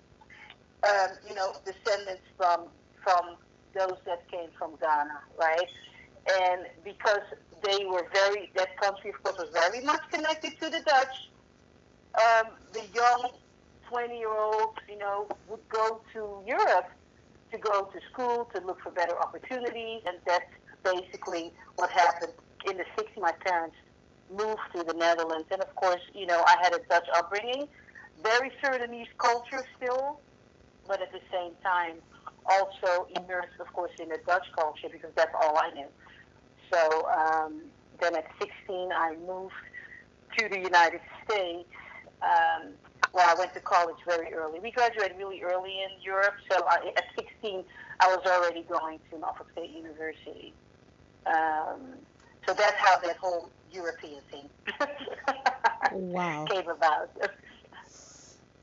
Um, 0.88 1.10
you 1.28 1.36
know, 1.36 1.54
descendants 1.66 2.24
from 2.38 2.68
from 3.04 3.38
those 3.74 3.98
that 4.06 4.28
came 4.30 4.50
from 4.58 4.76
Ghana, 4.82 5.20
right? 5.40 5.70
And 6.42 6.68
because 6.84 7.22
they 7.64 7.86
were 7.86 8.06
very, 8.14 8.52
that 8.56 8.78
country, 8.82 9.12
of 9.12 9.24
course, 9.24 9.38
was 9.38 9.50
very 9.54 9.84
much 9.86 10.02
connected 10.12 10.60
to 10.62 10.70
the 10.70 10.82
Dutch. 10.86 11.30
Um, 12.16 12.52
the 12.74 12.84
young 12.94 13.30
20 13.90 14.18
year 14.18 14.32
olds, 14.32 14.78
you 14.90 14.98
know, 14.98 15.28
would 15.48 15.68
go 15.70 16.02
to 16.14 16.44
Europe 16.46 16.90
to 17.52 17.58
go 17.58 17.86
to 17.86 18.00
school, 18.12 18.50
to 18.54 18.66
look 18.66 18.82
for 18.82 18.92
better 18.92 19.18
opportunities. 19.20 20.02
And 20.06 20.18
that's 20.26 20.52
basically 20.84 21.54
what 21.76 21.90
happened 21.92 22.34
in 22.70 22.78
the 22.78 22.86
60s. 22.98 23.22
My 23.22 23.32
parents 23.46 23.76
moved 24.30 24.62
to 24.76 24.84
the 24.84 24.94
Netherlands. 24.94 25.48
And 25.52 25.62
of 25.62 25.74
course, 25.76 26.02
you 26.13 26.26
know, 26.26 26.44
I 26.46 26.56
had 26.62 26.74
a 26.74 26.80
Dutch 26.90 27.08
upbringing, 27.16 27.68
very 28.24 28.52
Surinamese 28.63 29.08
culture 29.18 29.66
still, 29.78 30.20
but 30.88 31.02
at 31.02 31.12
the 31.12 31.22
same 31.32 31.52
time, 31.63 31.96
also 32.50 33.08
immersed, 33.16 33.60
of 33.60 33.72
course, 33.74 33.92
in 34.00 34.10
the 34.10 34.20
Dutch 34.26 34.46
culture 34.58 34.88
because 34.92 35.12
that's 35.16 35.34
all 35.42 35.58
I 35.58 35.72
knew. 35.72 35.88
So 36.72 37.08
um, 37.10 37.62
then 38.00 38.16
at 38.16 38.26
16, 38.40 38.92
I 38.92 39.16
moved 39.26 39.54
to 40.38 40.50
the 40.50 40.60
United 40.60 41.02
States. 41.26 41.70
Um, 42.22 42.74
well, 43.13 43.30
I 43.30 43.38
went 43.38 43.54
to 43.54 43.60
college 43.60 43.98
very 44.06 44.34
early. 44.34 44.60
We 44.60 44.72
graduated 44.72 45.18
really 45.18 45.42
early 45.42 45.82
in 45.82 46.02
Europe, 46.02 46.36
so 46.52 46.66
I, 46.68 46.92
at 46.96 47.06
16, 47.16 47.63
I 48.00 48.08
was 48.08 48.26
already 48.26 48.63
going 48.63 49.00
to 49.12 49.20
Norfolk 49.20 49.48
State 49.54 49.72
University. 49.72 50.54
Um, 51.26 51.96
so 52.46 52.54
that's 52.54 52.76
how 52.78 52.98
that 53.00 53.18
whole 53.18 53.50
European 53.71 54.23
thing 54.32 54.49
Wow. 55.89 56.45
came 56.49 56.69
about. 56.69 57.10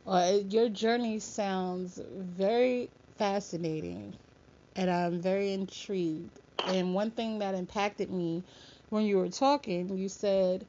Well, 0.04 0.40
your 0.40 0.68
journey 0.70 1.20
sounds 1.20 1.98
very 1.98 2.94
fascinating, 3.18 4.18
and 4.76 4.90
I'm 4.90 5.20
very 5.22 5.52
intrigued. 5.52 6.40
And 6.64 6.94
one 6.94 7.12
thing 7.12 7.40
that 7.40 7.54
impacted 7.54 8.10
me 8.10 8.46
when 8.90 9.04
you 9.06 9.18
were 9.18 9.30
talking, 9.30 9.96
you 9.96 10.08
said 10.08 10.68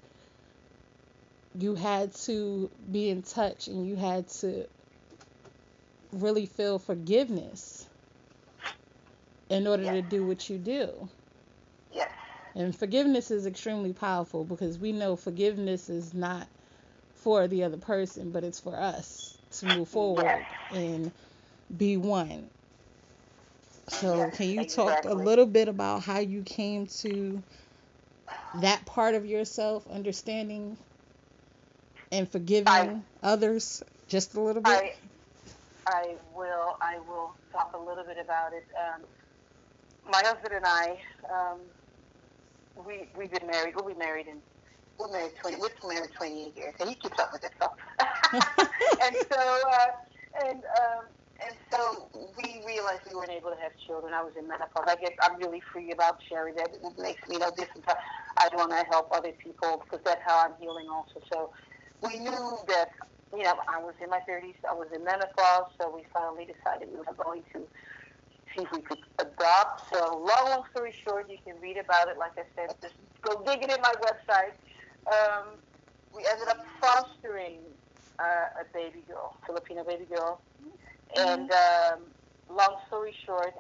you 1.54 1.76
had 1.76 2.14
to 2.14 2.70
be 2.92 3.10
in 3.10 3.24
touch 3.24 3.68
and 3.68 3.86
you 3.86 3.96
had 3.96 4.28
to 4.30 4.68
really 6.14 6.46
feel 6.46 6.80
forgiveness 6.80 7.90
in 9.50 9.68
order 9.68 9.84
to 9.90 10.02
do 10.02 10.26
what 10.26 10.50
you 10.50 10.60
do. 10.60 11.10
And 12.56 12.78
forgiveness 12.78 13.32
is 13.32 13.48
extremely 13.48 13.94
powerful 13.94 14.46
because 14.46 14.80
we 14.80 14.94
know 14.94 15.18
forgiveness 15.18 15.90
is 15.90 16.14
not 16.14 16.50
for 17.14 17.48
the 17.48 17.64
other 17.66 17.78
person, 17.78 18.32
but 18.32 18.44
it's 18.46 18.62
for 18.62 18.78
us 18.78 19.40
to 19.52 19.68
move 19.68 19.90
forward 19.90 20.34
Yes. 20.34 20.46
and 20.72 21.14
be 21.76 21.98
one. 21.98 22.52
So, 23.90 24.32
Yes, 24.32 24.32
can 24.32 24.50
you 24.50 24.66
talk 24.66 25.06
a 25.06 25.14
little 25.16 25.48
bit 25.48 25.68
about 25.70 26.04
how 26.04 26.20
you 26.20 26.44
came 26.44 26.88
to 26.88 27.44
that 28.56 28.86
part 28.86 29.16
of 29.16 29.26
yourself, 29.26 29.88
understanding 29.88 30.78
and 32.12 32.32
forgiving 32.32 33.06
I- 33.06 33.24
others 33.24 33.84
just 34.08 34.36
a 34.36 34.42
little 34.42 34.64
bit? 34.64 34.84
I 34.84 34.96
I 35.88 36.18
will 36.34 36.76
I 36.82 37.00
will 37.00 37.36
talk 37.52 37.74
a 37.74 37.80
little 37.80 38.06
bit 38.06 38.18
about 38.18 38.54
it. 38.54 38.66
Um, 38.80 39.06
my 40.06 40.22
husband 40.26 40.54
and 40.54 40.66
I, 40.66 41.02
um, 41.32 41.72
we 42.76 43.10
we've 43.16 43.32
been 43.32 43.48
married. 43.48 43.76
We'll 43.76 43.88
be 43.88 43.94
married 44.00 44.28
in 44.28 44.42
we're 45.00 45.12
married 45.12 45.34
twenty. 45.42 45.58
We're 45.58 45.70
married 45.88 46.12
twenty 46.18 46.48
eight 46.48 46.58
years, 46.58 46.76
and 46.80 46.90
he 46.90 46.96
keeps 46.96 47.20
up 47.20 47.32
with 47.34 47.44
himself. 47.44 47.74
and 49.04 49.16
so 49.32 49.62
uh, 49.70 49.88
and 50.46 50.64
um, 50.64 51.06
and 51.46 51.56
so 51.72 52.10
we 52.38 52.64
realized 52.66 53.02
we 53.10 53.16
weren't 53.16 53.32
able 53.32 53.52
to 53.52 53.58
have 53.62 53.72
children. 53.86 54.14
I 54.14 54.24
was 54.24 54.34
in 54.38 54.48
menopause. 54.48 54.86
I 54.88 54.96
get 54.96 55.14
I'm 55.22 55.38
really 55.38 55.62
free 55.74 55.92
about 55.92 56.20
sharing 56.30 56.56
that. 56.56 56.70
It 56.74 56.98
makes 56.98 57.28
me 57.28 57.38
no 57.38 57.52
different. 57.52 57.86
I 58.38 58.50
want 58.54 58.72
to 58.72 58.84
help 58.90 59.10
other 59.12 59.32
people 59.34 59.84
because 59.84 60.04
that's 60.06 60.22
how 60.26 60.46
I'm 60.46 60.56
healing 60.60 60.88
also. 60.90 61.22
So 61.32 61.52
we 62.02 62.20
knew 62.20 62.58
that 62.68 62.90
you 63.36 63.44
know, 63.44 63.56
I 63.68 63.80
was 63.80 63.96
in 64.02 64.10
my 64.10 64.22
30s, 64.30 64.56
I 64.70 64.74
was 64.74 64.88
in 64.94 65.04
menopause, 65.04 65.68
so 65.82 65.94
we 65.94 66.06
finally 66.14 66.46
decided 66.46 66.90
we 66.90 66.98
were 67.00 67.24
going 67.24 67.44
to 67.54 67.68
see 68.56 68.64
if 68.64 68.72
we 68.72 68.82
could 68.82 69.00
adopt. 69.20 69.82
So, 69.94 70.18
long, 70.18 70.50
long 70.50 70.64
story 70.72 70.94
short, 71.04 71.30
you 71.30 71.38
can 71.44 71.60
read 71.62 71.78
about 71.78 72.08
it. 72.10 72.18
Like 72.18 72.38
I 72.38 72.44
said, 72.56 72.76
just 72.82 72.96
go 73.22 73.44
dig 73.44 73.64
it 73.64 73.72
in 73.72 73.82
my 73.82 73.94
website. 74.02 74.54
Um, 75.12 75.60
we 76.16 76.26
ended 76.30 76.48
up 76.48 76.66
fostering 76.82 77.60
uh, 78.20 78.62
a 78.62 78.66
baby 78.74 79.04
girl, 79.08 79.36
Filipino 79.46 79.84
baby 79.84 80.06
girl. 80.06 80.42
And 81.18 81.52
um, 81.52 82.00
long 82.50 82.78
story 82.88 83.14
short, 83.26 83.54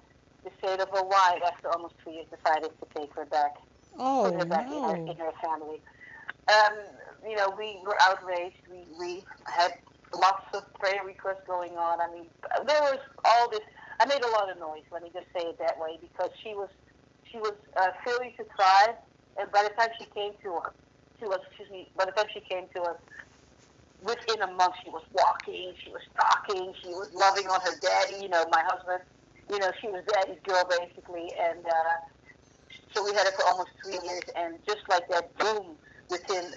the 0.44 0.52
state 0.60 0.80
of 0.80 0.90
Hawaii, 0.92 1.42
after 1.46 1.70
almost 1.70 1.96
two 2.04 2.12
years, 2.12 2.28
decided 2.30 2.72
to 2.80 3.00
take 3.00 3.14
her 3.16 3.26
back 3.26 3.56
oh 4.00 4.30
put 4.30 4.40
her 4.40 4.46
back 4.46 4.68
in, 4.68 4.84
her, 4.84 4.96
in 4.96 5.18
her 5.18 5.32
family. 5.44 5.82
Um, 6.48 6.78
you 7.28 7.36
know, 7.36 7.54
we 7.58 7.80
were 7.86 7.98
outraged. 8.02 8.58
We, 8.70 8.86
we 9.00 9.24
had 9.48 9.74
lots 10.14 10.46
of 10.54 10.72
prayer 10.76 11.04
requests 11.04 11.44
going 11.48 11.78
on. 11.78 12.00
I 12.02 12.12
mean, 12.14 12.26
there 12.66 12.82
was 12.82 13.00
all 13.26 13.50
this. 13.50 13.62
I 14.00 14.06
made 14.08 14.24
a 14.24 14.30
lot 14.32 14.52
of 14.52 14.58
noise. 14.60 14.84
Let 14.92 15.04
me 15.04 15.12
just 15.14 15.28
say 15.36 15.46
it 15.48 15.58
that 15.60 15.76
way, 15.80 16.00
because 16.02 16.32
she 16.44 16.54
was 16.56 16.70
she 17.32 17.38
was 17.40 17.54
uh, 17.78 17.92
failing 18.06 18.34
to 18.38 18.46
thrive, 18.58 18.98
and 19.38 19.52
by 19.52 19.64
the 19.64 19.72
time 19.80 19.90
she 20.00 20.06
came 20.16 20.34
to 20.44 20.56
us, 20.56 20.74
to 21.22 21.30
us, 21.30 21.40
excuse 21.48 21.70
me, 21.72 21.92
by 21.98 22.06
the 22.06 22.12
time 22.14 22.28
she 22.34 22.42
came 22.50 22.68
to 22.76 22.82
us, 22.84 22.98
within 24.02 24.42
a 24.44 24.52
month 24.54 24.76
she 24.84 24.90
was 24.92 25.04
walking, 25.14 25.74
she 25.84 25.92
was 25.92 26.04
talking, 26.20 26.74
she 26.84 26.90
was 26.90 27.10
loving 27.14 27.48
on 27.48 27.62
her 27.62 27.78
daddy. 27.82 28.24
You 28.24 28.30
know, 28.30 28.46
my 28.52 28.64
husband. 28.66 29.04
You 29.50 29.60
know, 29.60 29.72
she 29.82 29.88
was 29.90 30.04
daddy's 30.14 30.42
girl 30.44 30.64
basically, 30.70 31.32
and. 31.40 31.66
uh 31.66 31.94
so 32.96 33.04
we 33.06 33.14
had 33.16 33.28
it 33.28 33.36
for 33.36 33.46
almost 33.48 33.72
three 33.84 34.00
years, 34.04 34.24
and 34.38 34.60
just 34.68 34.82
like 34.90 35.08
that, 35.10 35.36
boom, 35.38 35.78
within 36.10 36.52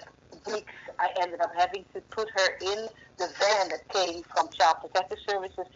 weeks, 0.53 0.75
I 1.01 1.11
ended 1.21 1.41
up 1.43 1.51
having 1.57 1.87
to 1.95 2.03
put 2.11 2.29
her 2.37 2.49
in 2.63 2.89
the 3.19 3.29
van 3.41 3.69
that 3.71 3.83
came 3.93 4.23
from 4.35 4.49
Child 4.59 4.77
Protective 4.83 5.19
Services. 5.29 5.67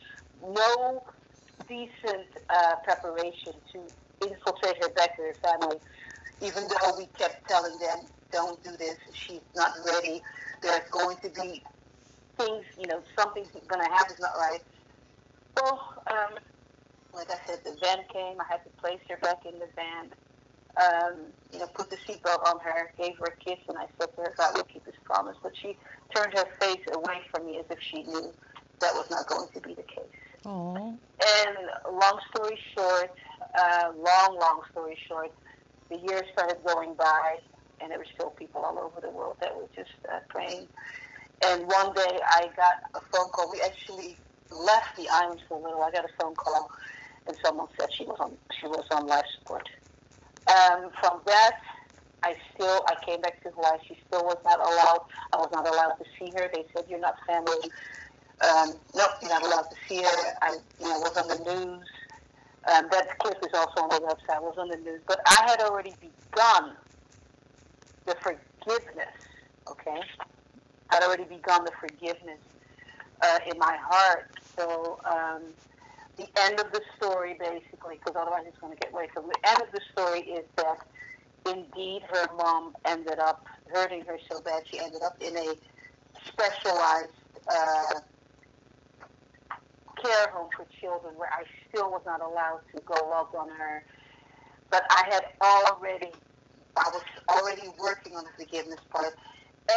No 0.42 1.02
decent 1.72 2.28
uh, 2.50 2.76
preparation 2.84 3.54
to 3.72 3.80
infiltrate 4.20 4.76
her 4.82 4.90
back 4.90 5.16
to 5.16 5.22
her 5.22 5.34
family, 5.34 5.78
even 6.42 6.64
though 6.68 6.96
we 6.98 7.06
kept 7.18 7.48
telling 7.48 7.78
them, 7.78 8.00
don't 8.30 8.62
do 8.62 8.70
this, 8.76 8.96
she's 9.14 9.40
not 9.56 9.72
ready, 9.86 10.20
there's 10.62 10.88
going 10.90 11.16
to 11.18 11.30
be 11.30 11.62
things, 12.38 12.64
you 12.78 12.86
know, 12.88 13.02
something's 13.18 13.48
going 13.68 13.82
to 13.82 13.90
happen, 13.90 14.12
it's 14.12 14.20
not 14.20 14.34
right. 14.36 14.60
Well, 15.56 15.80
um, 16.10 16.38
like 17.14 17.30
I 17.30 17.38
said, 17.46 17.60
the 17.64 17.76
van 17.82 18.04
came, 18.12 18.40
I 18.40 18.44
had 18.50 18.64
to 18.64 18.70
place 18.80 19.00
her 19.08 19.16
back 19.18 19.46
in 19.46 19.58
the 19.58 19.68
van 19.74 20.10
um, 20.80 21.32
you 21.52 21.58
know, 21.58 21.66
put 21.74 21.90
the 21.90 21.96
seatbelt 21.96 22.46
on 22.46 22.60
her, 22.60 22.92
gave 22.98 23.16
her 23.18 23.26
a 23.26 23.36
kiss, 23.44 23.58
and 23.68 23.78
I 23.78 23.86
said 23.98 24.08
to 24.16 24.22
her, 24.22 24.34
God 24.36 24.56
will 24.56 24.64
keep 24.64 24.84
his 24.86 24.94
promise. 25.04 25.36
But 25.42 25.52
she 25.60 25.76
turned 26.14 26.32
her 26.34 26.46
face 26.60 26.84
away 26.94 27.20
from 27.30 27.46
me 27.46 27.58
as 27.58 27.66
if 27.70 27.78
she 27.80 28.02
knew 28.04 28.32
that 28.80 28.94
was 28.94 29.10
not 29.10 29.26
going 29.26 29.48
to 29.52 29.60
be 29.60 29.74
the 29.74 29.82
case. 29.82 30.21
Oh. 30.44 30.74
And 30.76 31.56
long 31.92 32.18
story 32.34 32.58
short, 32.76 33.10
uh, 33.58 33.92
long, 33.96 34.38
long 34.38 34.60
story 34.72 34.98
short, 35.08 35.32
the 35.88 35.98
years 35.98 36.22
started 36.32 36.56
going 36.66 36.94
by, 36.94 37.38
and 37.80 37.90
there 37.90 37.98
were 37.98 38.06
still 38.14 38.30
people 38.30 38.62
all 38.62 38.78
over 38.78 39.00
the 39.00 39.10
world 39.10 39.36
that 39.40 39.54
were 39.54 39.68
just 39.74 39.90
uh, 40.10 40.18
praying. 40.28 40.66
And 41.44 41.66
one 41.66 41.92
day 41.94 42.20
I 42.30 42.48
got 42.56 42.74
a 42.94 43.00
phone 43.12 43.28
call. 43.30 43.50
We 43.52 43.60
actually 43.60 44.16
left 44.50 44.96
the 44.96 45.08
island 45.10 45.40
for 45.48 45.58
a 45.58 45.62
little. 45.62 45.82
I 45.82 45.90
got 45.90 46.04
a 46.04 46.12
phone 46.20 46.34
call, 46.34 46.70
and 47.26 47.36
someone 47.44 47.68
said 47.78 47.88
she 47.92 48.04
was 48.04 48.16
on 48.20 48.36
she 48.60 48.66
was 48.66 48.84
on 48.90 49.06
life 49.06 49.24
support. 49.38 49.68
Um, 50.48 50.90
from 51.00 51.20
that, 51.26 51.58
I 52.22 52.36
still 52.54 52.84
I 52.88 52.94
came 53.04 53.20
back 53.20 53.42
to 53.42 53.50
Hawaii. 53.50 53.78
She 53.88 53.98
still 54.06 54.24
was 54.24 54.38
not 54.44 54.60
allowed. 54.60 55.06
I 55.32 55.36
was 55.38 55.48
not 55.52 55.66
allowed 55.66 55.94
to 55.98 56.04
see 56.18 56.32
her. 56.36 56.50
They 56.52 56.64
said 56.74 56.84
you're 56.88 57.00
not 57.00 57.16
family. 57.26 57.70
Um, 58.42 58.74
nope, 58.94 59.10
you're 59.20 59.30
not 59.30 59.42
allowed 59.44 59.70
to 59.70 59.76
see 59.88 60.02
her. 60.02 60.36
I 60.42 60.56
you 60.80 60.88
know 60.88 60.98
was 61.00 61.16
on 61.16 61.28
the 61.28 61.54
news. 61.54 61.86
Um, 62.72 62.88
that 62.90 63.18
clip 63.18 63.38
is 63.42 63.52
also 63.54 63.82
on 63.82 63.88
the 63.88 64.00
website. 64.00 64.42
Was 64.42 64.56
on 64.58 64.68
the 64.68 64.76
news, 64.76 65.00
but 65.06 65.20
I 65.26 65.44
had 65.48 65.60
already 65.60 65.94
begun 66.00 66.72
the 68.06 68.16
forgiveness. 68.20 69.14
Okay, 69.68 70.00
I 70.90 70.94
had 70.94 71.02
already 71.02 71.24
begun 71.24 71.64
the 71.64 71.72
forgiveness 71.78 72.40
uh, 73.22 73.38
in 73.46 73.58
my 73.58 73.76
heart. 73.80 74.30
So. 74.56 74.98
Um, 75.04 75.42
the 76.18 76.28
end 76.42 76.60
of 76.60 76.70
the 76.72 76.82
story, 76.96 77.36
basically, 77.38 77.96
because 77.96 78.14
otherwise 78.20 78.44
it's 78.46 78.58
going 78.58 78.74
to 78.74 78.78
get 78.78 78.92
away 78.92 79.08
from 79.14 79.28
the 79.28 79.48
end 79.48 79.62
of 79.62 79.72
the 79.72 79.80
story 79.92 80.20
is 80.20 80.44
that 80.56 80.78
indeed 81.46 82.02
her 82.08 82.26
mom 82.36 82.74
ended 82.84 83.18
up 83.18 83.46
hurting 83.72 84.02
her 84.04 84.18
so 84.30 84.40
bad 84.40 84.62
she 84.70 84.78
ended 84.78 85.02
up 85.02 85.16
in 85.20 85.36
a 85.36 85.54
specialized 86.26 87.08
uh, 87.48 88.00
care 90.02 90.28
home 90.32 90.48
for 90.56 90.66
children 90.80 91.14
where 91.16 91.30
I 91.32 91.44
still 91.68 91.90
was 91.90 92.02
not 92.06 92.20
allowed 92.20 92.60
to 92.74 92.82
go 92.82 92.94
love 93.08 93.28
on 93.38 93.48
her. 93.50 93.84
But 94.70 94.84
I 94.90 95.04
had 95.10 95.24
already, 95.42 96.12
I 96.76 96.90
was 96.92 97.02
already 97.28 97.68
working 97.78 98.16
on 98.16 98.24
the 98.24 98.30
forgiveness 98.44 98.80
part. 98.90 99.14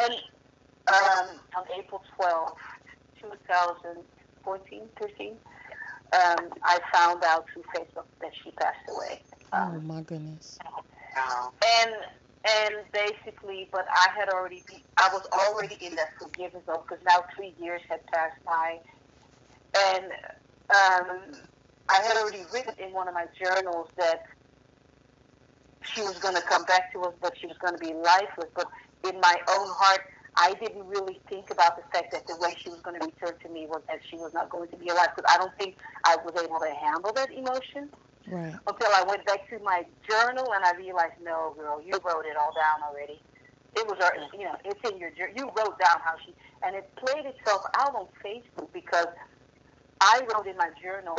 And 0.01 0.13
um, 0.87 1.39
on 1.57 1.63
April 1.77 2.01
12, 2.17 2.49
2014, 3.21 4.89
13, 4.99 5.37
um, 6.13 6.49
I 6.63 6.79
found 6.93 7.23
out 7.23 7.45
through 7.53 7.63
Facebook 7.75 8.05
that 8.21 8.31
she 8.43 8.51
passed 8.51 8.77
away. 8.89 9.21
Oh 9.53 9.77
Um, 9.77 9.87
my 9.87 10.01
goodness. 10.01 10.57
And 11.63 11.91
and 12.47 12.75
basically, 12.93 13.69
but 13.71 13.85
I 13.91 14.07
had 14.17 14.29
already 14.29 14.63
be, 14.67 14.83
I 14.97 15.09
was 15.11 15.25
already 15.33 15.75
in 15.81 15.95
that 15.95 16.09
forgiveness 16.21 16.63
zone 16.65 16.83
because 16.87 17.03
now 17.07 17.25
three 17.35 17.55
years 17.59 17.81
had 17.89 18.05
passed 18.13 18.37
by, 18.45 18.77
and 19.75 20.05
um, 20.69 21.31
I 21.89 22.01
had 22.01 22.17
already 22.17 22.43
written 22.53 22.73
in 22.79 22.93
one 22.93 23.07
of 23.07 23.13
my 23.13 23.25
journals 23.41 23.87
that 23.97 24.23
she 25.83 26.01
was 26.01 26.17
going 26.19 26.35
to 26.35 26.41
come 26.41 26.63
back 26.65 26.91
to 26.93 27.01
us, 27.01 27.13
but 27.21 27.33
she 27.39 27.47
was 27.47 27.57
going 27.57 27.73
to 27.73 27.79
be 27.79 27.93
lifeless. 27.93 28.49
But 28.55 28.67
in 29.07 29.19
my 29.19 29.35
own 29.49 29.67
heart, 29.69 30.01
I 30.37 30.53
didn't 30.59 30.85
really 30.87 31.21
think 31.29 31.51
about 31.51 31.77
the 31.77 31.83
fact 31.93 32.11
that 32.11 32.27
the 32.27 32.35
way 32.41 32.55
she 32.61 32.69
was 32.69 32.81
going 32.81 32.99
to 32.99 33.05
return 33.05 33.37
to 33.41 33.49
me 33.49 33.67
was 33.67 33.81
that 33.87 33.99
she 34.09 34.17
was 34.17 34.33
not 34.33 34.49
going 34.49 34.69
to 34.69 34.77
be 34.77 34.89
alive. 34.89 35.09
Because 35.15 35.31
I 35.33 35.37
don't 35.37 35.55
think 35.57 35.77
I 36.03 36.17
was 36.25 36.33
able 36.41 36.59
to 36.59 36.73
handle 36.73 37.13
that 37.13 37.31
emotion 37.31 37.89
Right. 38.27 38.55
until 38.67 38.89
I 38.89 39.03
went 39.07 39.23
back 39.27 39.47
to 39.51 39.59
my 39.59 39.85
journal 40.09 40.51
and 40.53 40.65
I 40.65 40.73
realized, 40.77 41.13
no, 41.21 41.53
girl, 41.55 41.79
you 41.79 41.93
wrote 42.03 42.25
it 42.25 42.35
all 42.35 42.51
down 42.57 42.81
already. 42.89 43.21
It 43.77 43.85
was, 43.85 43.97
you 44.33 44.45
know, 44.45 44.55
it's 44.65 44.81
in 44.89 44.97
your 44.97 45.11
journal. 45.11 45.35
You 45.37 45.45
wrote 45.55 45.77
down 45.77 46.01
how 46.03 46.15
she, 46.25 46.33
and 46.63 46.75
it 46.75 46.89
played 46.95 47.25
itself 47.27 47.61
out 47.77 47.93
on 47.93 48.07
Facebook 48.25 48.73
because 48.73 49.05
I 50.05 50.21
wrote 50.29 50.45
in 50.45 50.55
my 50.55 50.69
journal, 50.81 51.17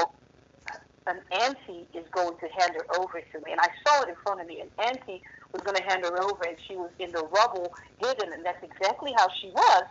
an 1.09 1.19
auntie 1.33 1.87
is 1.93 2.07
going 2.15 2.39
to 2.39 2.47
hand 2.57 2.73
her 2.79 2.87
over 3.01 3.19
to 3.21 3.37
me, 3.45 3.51
and 3.51 3.61
I 3.61 3.69
saw 3.87 4.03
it 4.03 4.09
in 4.09 4.15
front 4.23 4.41
of 4.41 4.47
me. 4.47 4.63
An 4.63 4.71
auntie 4.79 5.23
was 5.53 5.63
going 5.63 5.77
to 5.77 5.83
hand 5.83 6.05
her 6.05 6.23
over, 6.23 6.45
and 6.47 6.57
she 6.69 6.77
was 6.77 6.91
in 7.01 7.11
the 7.11 7.27
rubble, 7.35 7.75
hidden, 7.99 8.33
and 8.33 8.45
that's 8.47 8.63
exactly 8.63 9.13
how 9.19 9.27
she 9.41 9.51
was 9.51 9.85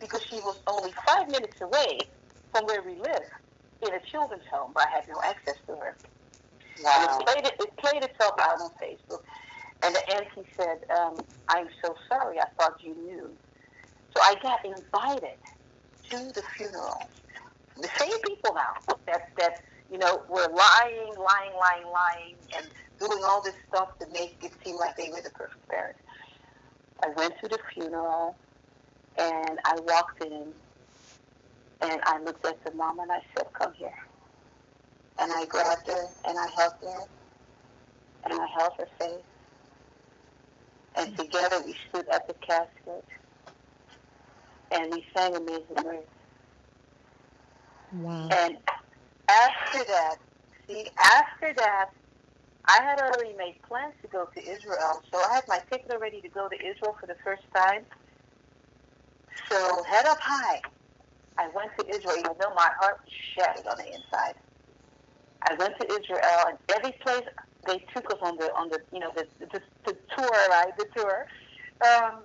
because 0.00 0.22
she 0.30 0.36
was 0.36 0.56
only 0.66 0.92
five 1.06 1.28
minutes 1.28 1.60
away 1.60 1.98
from 2.52 2.64
where 2.64 2.82
we 2.82 2.96
live 2.96 3.28
in 3.86 3.92
a 3.92 4.00
children's 4.10 4.44
home, 4.50 4.72
but 4.74 4.86
I 4.88 4.96
had 4.96 5.04
no 5.08 5.20
access 5.22 5.56
to 5.66 5.76
her. 5.76 5.94
And 6.78 6.84
wow. 6.84 7.18
it 7.20 7.26
played, 7.26 7.46
it, 7.46 7.54
it 7.60 7.76
played 7.76 8.02
itself 8.02 8.32
out 8.40 8.60
on 8.60 8.70
Facebook. 8.80 9.20
And 9.82 9.94
the 9.94 10.16
auntie 10.16 10.48
said, 10.56 10.78
um, 10.96 11.16
I'm 11.48 11.68
so 11.84 11.94
sorry. 12.08 12.38
I 12.40 12.46
thought 12.58 12.74
you 12.82 12.94
knew. 12.94 13.30
So 14.16 14.22
I 14.22 14.34
got 14.42 14.64
invited 14.64 15.38
to 16.10 16.32
the 16.32 16.42
funeral. 16.56 17.02
The 17.80 17.88
same 17.98 18.20
people 18.26 18.54
now 18.54 18.96
that, 19.06 19.22
that 19.38 19.60
you 19.90 19.98
know, 19.98 20.22
were 20.28 20.48
lying, 20.48 21.14
lying, 21.16 21.52
lying, 21.58 21.86
lying, 21.92 22.36
and 22.56 22.66
doing 22.98 23.20
all 23.24 23.42
this 23.42 23.54
stuff 23.68 23.98
to 24.00 24.06
make 24.12 24.36
it 24.42 24.52
seem 24.64 24.76
like 24.76 24.96
they 24.96 25.10
were 25.10 25.22
the 25.22 25.30
perfect 25.30 25.68
parents. 25.68 26.00
I 27.02 27.08
went 27.16 27.34
to 27.42 27.48
the 27.48 27.58
funeral, 27.72 28.36
and 29.18 29.58
I 29.64 29.76
walked 29.80 30.24
in, 30.24 30.52
and 31.80 32.00
I 32.04 32.20
looked 32.22 32.44
at 32.46 32.62
the 32.64 32.72
mom, 32.72 32.98
and 33.00 33.10
I 33.12 33.20
said, 33.36 33.46
come 33.54 33.72
here. 33.74 33.92
And 35.18 35.32
I 35.32 35.46
grabbed 35.46 35.86
her 35.88 36.06
and 36.26 36.38
I 36.38 36.46
hugged 36.54 36.82
her 36.84 37.00
and 38.24 38.34
I 38.34 38.46
held 38.58 38.72
her 38.78 38.86
face. 39.00 39.24
And 40.96 41.16
together 41.16 41.60
we 41.64 41.74
stood 41.88 42.08
at 42.12 42.26
the 42.28 42.34
casket 42.34 43.04
and 44.70 44.92
we 44.92 45.04
sang 45.16 45.34
Amazing 45.36 45.76
Grace. 45.76 46.17
Wow. 47.92 48.28
And 48.30 48.58
after 49.28 49.84
that, 49.84 50.16
see, 50.68 50.88
after 50.98 51.54
that, 51.54 51.90
I 52.66 52.82
had 52.82 53.00
already 53.00 53.34
made 53.36 53.56
plans 53.68 53.94
to 54.02 54.08
go 54.08 54.26
to 54.34 54.40
Israel. 54.40 55.02
So 55.12 55.18
I 55.18 55.34
had 55.34 55.44
my 55.48 55.60
ticket 55.70 55.90
already 55.92 56.20
to 56.22 56.28
go 56.28 56.48
to 56.48 56.56
Israel 56.56 56.96
for 57.00 57.06
the 57.06 57.16
first 57.24 57.42
time. 57.54 57.84
So 59.50 59.82
head 59.84 60.06
up 60.06 60.18
high. 60.20 60.60
I 61.38 61.48
went 61.54 61.70
to 61.78 61.88
Israel, 61.88 62.16
even 62.18 62.32
though 62.40 62.54
my 62.54 62.70
heart 62.80 62.98
was 63.04 63.14
shattered 63.34 63.66
on 63.66 63.78
the 63.78 63.86
inside. 63.86 64.34
I 65.48 65.54
went 65.54 65.74
to 65.80 65.86
Israel, 65.88 66.44
and 66.48 66.58
every 66.76 66.92
place 67.04 67.24
they 67.66 67.78
took 67.94 68.06
us 68.12 68.18
on 68.22 68.36
the 68.38 68.52
on 68.56 68.68
the 68.70 68.80
you 68.92 69.00
know 69.00 69.12
the 69.16 69.26
the, 69.40 69.60
the 69.86 69.96
tour, 70.16 70.30
right? 70.50 70.72
The 70.78 70.86
tour. 70.96 71.26
Um, 71.86 72.24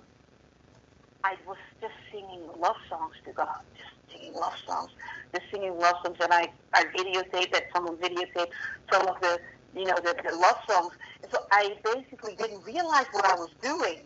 I 1.24 1.36
was 1.46 1.58
just 1.80 1.94
singing 2.12 2.48
love 2.58 2.76
songs 2.90 3.14
to 3.26 3.32
God, 3.32 3.62
just 3.76 3.93
singing 4.14 4.34
love 4.34 4.54
songs, 4.66 4.90
just 5.34 5.46
singing 5.52 5.78
love 5.78 5.96
songs, 6.04 6.18
and 6.20 6.32
I 6.32 6.48
I 6.74 6.84
videotaped 6.86 7.52
that. 7.52 7.64
Someone 7.74 7.98
videotaped 7.98 8.52
some 8.92 9.08
of 9.08 9.20
the 9.22 9.40
you 9.74 9.86
know 9.86 9.96
the, 9.96 10.16
the 10.28 10.36
love 10.36 10.58
songs, 10.68 10.94
and 11.22 11.32
so 11.32 11.38
I 11.52 11.76
basically 11.84 12.36
didn't 12.36 12.64
realize 12.64 13.06
what 13.12 13.26
I 13.26 13.34
was 13.36 13.50
doing. 13.62 14.00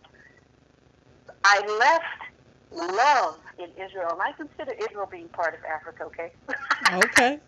I 1.45 1.61
left 1.79 2.93
love 2.95 3.39
in 3.59 3.71
Israel, 3.83 4.11
and 4.13 4.23
I 4.23 4.33
consider 4.33 4.73
Israel 4.73 5.09
being 5.11 5.29
part 5.31 5.55
of 5.55 5.61
Africa. 5.65 6.05
Okay. 6.07 6.33
Okay. 6.93 7.41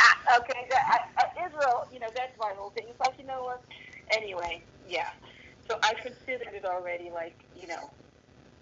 I- 0.00 0.38
okay. 0.38 0.66
That, 0.70 0.82
I, 1.18 1.24
I, 1.24 1.46
Israel, 1.46 1.84
you 1.92 2.00
know, 2.00 2.08
that's 2.14 2.32
my 2.40 2.52
whole 2.56 2.70
thing. 2.70 2.86
It's 2.90 3.00
like 3.00 3.18
you 3.18 3.26
know 3.26 3.44
what? 3.44 3.64
Anyway, 4.12 4.64
yeah. 4.88 5.08
So 5.68 5.78
I 5.84 5.94
considered 6.02 6.54
it 6.54 6.64
already, 6.66 7.10
like 7.10 7.36
you 7.56 7.68
know. 7.68 7.90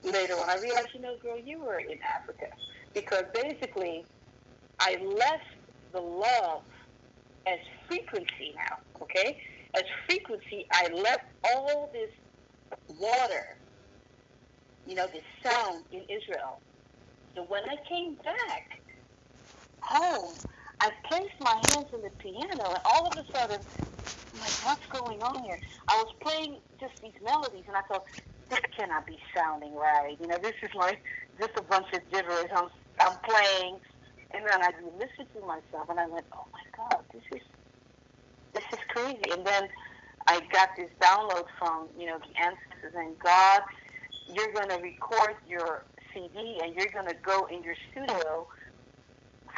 Later 0.05 0.35
on, 0.35 0.51
I 0.51 0.59
realized, 0.61 0.91
you 0.95 1.01
know, 1.01 1.17
girl, 1.23 1.39
you 1.39 1.65
were 1.65 1.79
in 1.81 1.99
Africa 2.03 2.47
because 2.95 3.25
basically, 3.35 4.07
I 4.81 4.97
left 4.97 5.45
the 5.93 6.01
love 6.01 6.65
as 7.47 7.59
frequency 7.89 8.55
now. 8.57 8.79
Okay, 9.03 9.39
as 9.75 9.85
frequency, 10.09 10.67
I 10.73 10.89
left 10.89 11.25
all 11.45 11.91
this 11.93 12.11
water, 12.89 13.45
you 14.87 14.95
know, 14.97 15.09
this 15.13 15.25
sound 15.45 15.87
in 15.93 16.03
Israel. 16.09 16.63
So 17.37 17.45
when 17.45 17.65
I 17.65 17.77
came 17.89 18.17
back 18.17 18.63
home, 19.83 20.43
I 20.81 20.91
placed 21.09 21.35
my 21.41 21.57
hands 21.71 21.87
on 21.93 22.03
the 22.03 22.11
piano, 22.21 22.71
and 22.71 22.81
all 22.87 23.09
of 23.09 23.17
a 23.19 23.25
sudden, 23.39 23.65
like, 24.35 24.53
what's 24.65 24.87
going 24.93 25.23
on 25.23 25.45
here? 25.45 25.59
I 25.89 26.03
was 26.03 26.15
playing 26.23 26.61
just 26.81 26.95
these 27.03 27.15
melodies, 27.23 27.65
and 27.69 27.77
I 27.77 27.83
thought, 27.89 28.05
this 28.51 28.61
cannot 28.77 29.07
be 29.07 29.19
sounding 29.37 29.75
right. 29.75 30.17
You 30.21 30.27
know, 30.29 30.39
this 30.43 30.55
is 30.63 30.71
like 30.75 31.03
just 31.41 31.53
a 31.59 31.63
bunch 31.63 31.87
of 31.95 32.01
gibberish 32.11 32.51
I'm, 32.55 32.69
I'm 33.01 33.17
playing. 33.29 33.79
And 34.35 34.47
then 34.47 34.63
I 34.63 34.71
listened 34.97 35.29
to 35.35 35.41
myself, 35.41 35.89
and 35.91 36.01
I 36.01 36.07
went, 36.07 36.25
oh 36.33 36.47
my 36.53 36.65
God, 36.89 37.05
this 37.13 37.23
is 37.35 37.43
this 38.55 38.65
is 38.73 38.79
crazy. 38.89 39.31
And 39.33 39.47
then 39.47 39.69
I 40.27 40.41
got 40.53 40.71
this 40.77 40.91
download 41.01 41.45
from, 41.59 41.89
you 41.99 42.07
know, 42.07 42.19
the 42.19 42.33
ancestors 42.41 42.95
and 42.95 43.19
God, 43.19 43.63
you're 44.29 44.53
to 44.69 44.77
record 44.83 45.35
your 45.49 45.85
CD 46.13 46.59
and 46.63 46.75
you're 46.75 46.89
to 47.09 47.17
go 47.25 47.47
in 47.51 47.63
your 47.63 47.75
studio 47.91 48.47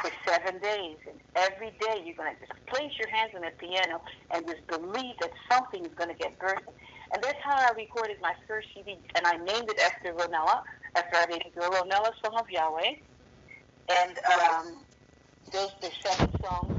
for 0.01 0.11
seven 0.27 0.59
days. 0.59 0.97
And 1.07 1.19
every 1.35 1.71
day 1.79 2.01
you're 2.03 2.15
to 2.33 2.39
just 2.39 2.53
place 2.67 2.91
your 2.99 3.09
hands 3.09 3.31
on 3.35 3.41
the 3.41 3.51
piano 3.59 4.01
and 4.31 4.45
just 4.47 4.65
believe 4.67 5.15
that 5.21 5.31
something 5.51 5.85
is 5.85 5.93
to 6.09 6.15
get 6.15 6.39
birthed. 6.39 6.71
And 7.13 7.23
that's 7.23 7.39
how 7.43 7.55
I 7.55 7.71
recorded 7.75 8.17
my 8.21 8.33
first 8.47 8.67
CD. 8.73 8.97
And 9.15 9.27
I 9.27 9.37
named 9.37 9.69
it 9.69 9.79
after 9.79 10.13
Ronella, 10.13 10.61
after 10.95 11.17
I 11.17 11.25
it 11.45 11.53
Ronella 11.61 12.11
Song 12.23 12.39
of 12.39 12.49
Yahweh. 12.49 12.95
And 13.89 14.17
um, 14.41 14.85
those 15.51 15.71
the 15.81 15.91
seven 16.03 16.31
songs. 16.43 16.73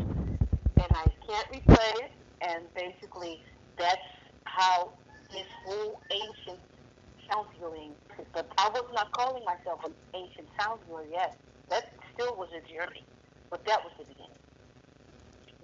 And 0.79 0.89
I 0.93 1.09
can't 1.29 1.49
replay 1.53 2.05
it. 2.05 2.11
And 2.43 2.69
basically, 2.75 3.41
that's 3.79 4.01
how 4.45 4.95
this 5.33 5.47
whole 5.65 6.01
ancient 6.11 6.61
sound 7.31 7.49
healing. 7.59 7.97
But 8.33 8.51
I 8.59 8.69
was 8.71 8.85
not 8.93 9.13
calling 9.13 9.45
myself 9.45 9.81
an 9.85 9.95
ancient 10.15 10.49
sound 10.61 10.81
healer 10.87 11.07
yet. 11.07 11.39
That 11.71 11.85
still 12.15 12.37
was 12.37 12.51
a 12.53 12.61
journey, 12.61 13.09
but 13.51 13.65
that 13.67 13.81
was 13.85 13.93
the 13.99 14.05
beginning. 14.05 14.39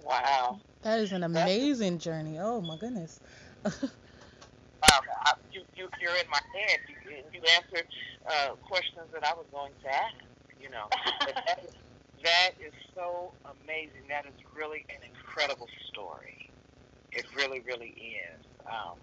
Wow. 0.03 0.61
That 0.81 0.99
is 0.99 1.11
an 1.13 1.23
amazing 1.23 1.99
journey. 1.99 2.39
Oh 2.39 2.61
my 2.61 2.77
goodness. 2.77 3.21
Wow. 3.65 3.71
I, 5.25 5.33
you, 5.51 5.63
you, 5.75 5.89
you're 6.01 6.15
in 6.15 6.29
my 6.29 6.39
head. 6.55 6.79
You, 6.89 7.23
you 7.33 7.41
answered 7.55 7.87
uh, 8.29 8.55
questions 8.55 9.09
that 9.13 9.25
I 9.25 9.33
was 9.33 9.47
going 9.51 9.73
to 9.83 9.93
ask. 9.93 10.15
You 10.63 10.69
know, 10.69 10.87
that, 11.19 11.59
is, 11.63 11.73
that 12.23 12.51
is 12.65 12.73
so 12.95 13.33
amazing. 13.45 14.07
That 14.09 14.25
is 14.25 14.33
really 14.55 14.85
an 14.89 15.03
incredible 15.07 15.67
story. 15.91 16.49
It 17.11 17.25
really, 17.35 17.59
really 17.59 17.93
is. 17.97 18.45
Um, 18.65 18.97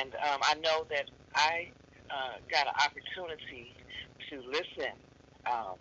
and 0.00 0.14
um, 0.14 0.40
I 0.44 0.54
know 0.62 0.86
that 0.90 1.10
I 1.34 1.70
uh, 2.10 2.38
got 2.50 2.68
an 2.68 2.74
opportunity 2.86 3.74
to 4.30 4.40
listen 4.48 4.94
um, 5.46 5.76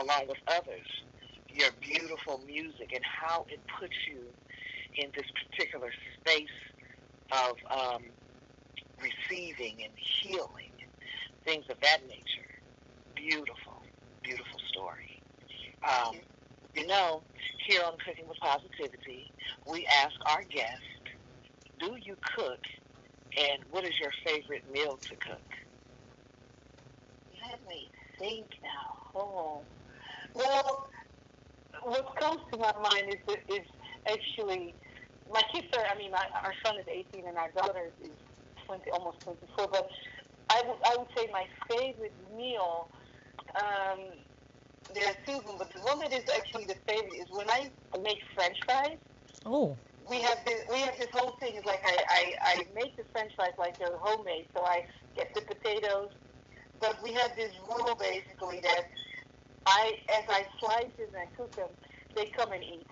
along 0.00 0.28
with 0.28 0.38
others 0.48 0.88
your 1.54 1.70
beautiful 1.80 2.40
music 2.46 2.92
and 2.94 3.04
how 3.04 3.46
it 3.48 3.60
puts 3.78 3.94
you 4.08 4.20
in 4.96 5.10
this 5.14 5.26
particular 5.50 5.90
space 6.20 6.48
of 7.32 7.56
um, 7.70 8.02
receiving 9.00 9.82
and 9.82 9.92
healing, 9.96 10.72
things 11.44 11.64
of 11.70 11.78
that 11.82 12.00
nature. 12.08 12.48
Beautiful, 13.14 13.71
beautiful 14.22 14.60
story. 14.70 15.22
Um, 15.88 16.16
you 16.74 16.86
know, 16.86 17.22
here 17.66 17.82
on 17.84 17.92
Cooking 18.04 18.28
with 18.28 18.38
Positivity, 18.38 19.30
we 19.70 19.86
ask 19.86 20.14
our 20.26 20.42
guest, 20.44 20.82
do 21.80 21.96
you 22.02 22.16
cook 22.36 22.60
and 23.38 23.62
what 23.70 23.84
is 23.84 23.92
your 24.00 24.12
favorite 24.24 24.64
meal 24.72 24.98
to 25.08 25.16
cook? 25.16 25.40
Let 27.50 27.60
me 27.68 27.88
think 28.18 28.46
now. 28.62 29.20
Oh, 29.20 29.60
well, 30.34 30.88
what 31.84 32.16
comes 32.20 32.40
to 32.52 32.58
my 32.58 32.72
mind 32.80 33.14
is 33.14 33.36
is 33.48 33.66
actually 34.08 34.74
my 35.32 35.42
kids 35.52 35.66
are. 35.76 35.84
I 35.84 35.98
mean, 35.98 36.10
my, 36.12 36.24
our 36.44 36.54
son 36.64 36.78
is 36.78 36.86
18 36.88 37.26
and 37.26 37.36
our 37.36 37.50
daughter 37.56 37.90
is 38.02 38.10
20, 38.66 38.90
almost 38.92 39.20
24. 39.20 39.68
But 39.70 39.88
I 40.50 40.62
would 40.66 40.76
I 40.86 40.96
would 40.96 41.08
say 41.16 41.26
my 41.32 41.46
favorite 41.68 42.14
meal. 42.36 42.88
Um, 43.56 44.00
there 44.94 45.06
are 45.08 45.16
two 45.26 45.38
of 45.38 45.46
them, 45.46 45.56
but 45.58 45.72
the 45.72 45.80
one 45.80 46.00
that 46.00 46.12
is 46.12 46.24
actually 46.36 46.64
the 46.64 46.76
favorite 46.86 47.14
is 47.14 47.26
when 47.30 47.48
I 47.50 47.70
make 48.02 48.18
French 48.34 48.56
fries. 48.64 48.98
Oh. 49.44 49.76
we 50.08 50.20
have 50.20 50.38
this 50.46 50.62
we 50.70 50.78
have 50.80 50.96
this 50.98 51.08
whole 51.12 51.32
thing 51.40 51.54
is 51.56 51.64
like 51.64 51.82
I, 51.84 51.96
I, 52.08 52.34
I 52.42 52.54
make 52.74 52.96
the 52.96 53.04
french 53.12 53.32
fries 53.34 53.52
like 53.58 53.78
they're 53.78 53.96
homemade 53.98 54.46
so 54.54 54.62
I 54.62 54.84
get 55.16 55.34
the 55.34 55.42
potatoes 55.42 56.10
but 56.80 57.02
we 57.02 57.12
have 57.12 57.34
this 57.36 57.52
rule 57.68 57.94
basically 57.98 58.60
that 58.60 58.84
I 59.66 59.94
as 60.14 60.24
I 60.28 60.46
slice 60.60 60.92
them 60.98 61.08
and 61.18 61.28
cook 61.36 61.54
them 61.56 61.68
they 62.14 62.26
come 62.36 62.52
and 62.52 62.62
eat 62.62 62.86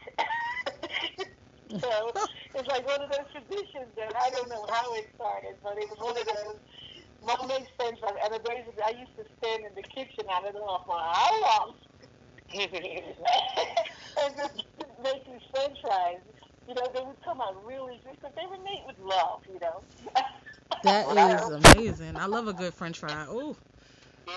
so 1.80 2.12
it's 2.54 2.68
like 2.68 2.86
one 2.86 3.02
of 3.02 3.10
those 3.10 3.30
traditions 3.32 3.94
that 3.96 4.12
I 4.16 4.30
don't 4.30 4.48
know 4.48 4.66
how 4.70 4.94
it 4.94 5.06
started 5.14 5.54
but 5.62 5.78
it 5.78 5.88
was 5.88 5.98
one 6.00 6.18
of 6.18 6.26
those 6.26 6.58
mom 7.24 7.48
makes 7.48 7.70
french 7.76 7.98
fries 8.00 8.16
and 8.24 8.35
the 8.35 8.40
basically 8.40 8.83
I 8.85 8.90
used 8.90 9.16
to 9.16 9.24
stand 9.38 9.64
in 9.64 9.74
the 9.74 9.83
kitchen 9.83 10.24
I 10.30 10.40
don't 10.42 10.54
know 10.54 10.80
for 10.87 10.98
how 10.98 11.40
long 11.42 11.74
and 12.52 14.37
just 14.37 14.64
make 15.02 15.24
these 15.24 15.44
french 15.52 15.78
fries 15.80 16.18
you 16.70 16.74
know, 16.74 16.87
they 16.94 17.02
would 17.02 17.20
come 17.24 17.40
out 17.40 17.56
really 17.66 17.98
good 18.04 18.14
because 18.14 18.30
they 18.37 18.46
were 18.46 18.62
made 18.62 18.83
with 18.87 18.96
love, 19.02 19.42
you 19.52 19.59
know. 19.61 19.83
That 20.85 21.11
is 21.11 21.50
amazing. 21.50 22.16
I 22.16 22.26
love 22.26 22.46
a 22.46 22.54
good 22.54 22.72
French 22.72 22.98
fry. 22.98 23.26
Ooh. 23.28 23.56
Yeah, 24.26 24.33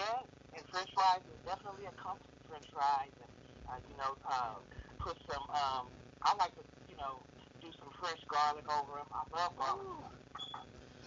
and 0.57 0.65
French 0.71 0.89
fries 0.93 1.21
is 1.23 1.39
definitely 1.45 1.85
a 1.85 1.91
comfort 1.95 2.25
French 2.49 2.65
fries, 2.73 3.13
and 3.21 3.31
uh, 3.69 3.77
you 3.87 3.95
know, 3.95 4.17
uh, 4.27 4.57
put 4.99 5.15
some. 5.31 5.43
Um, 5.51 5.87
I 6.23 6.35
like 6.35 6.51
to, 6.55 6.63
you 6.89 6.97
know, 6.97 7.21
do 7.61 7.67
some 7.79 7.87
fresh 8.01 8.19
garlic 8.27 8.65
over 8.67 8.97
them. 8.97 9.07
I 9.13 9.23
love 9.37 9.55
garlic. 9.55 9.85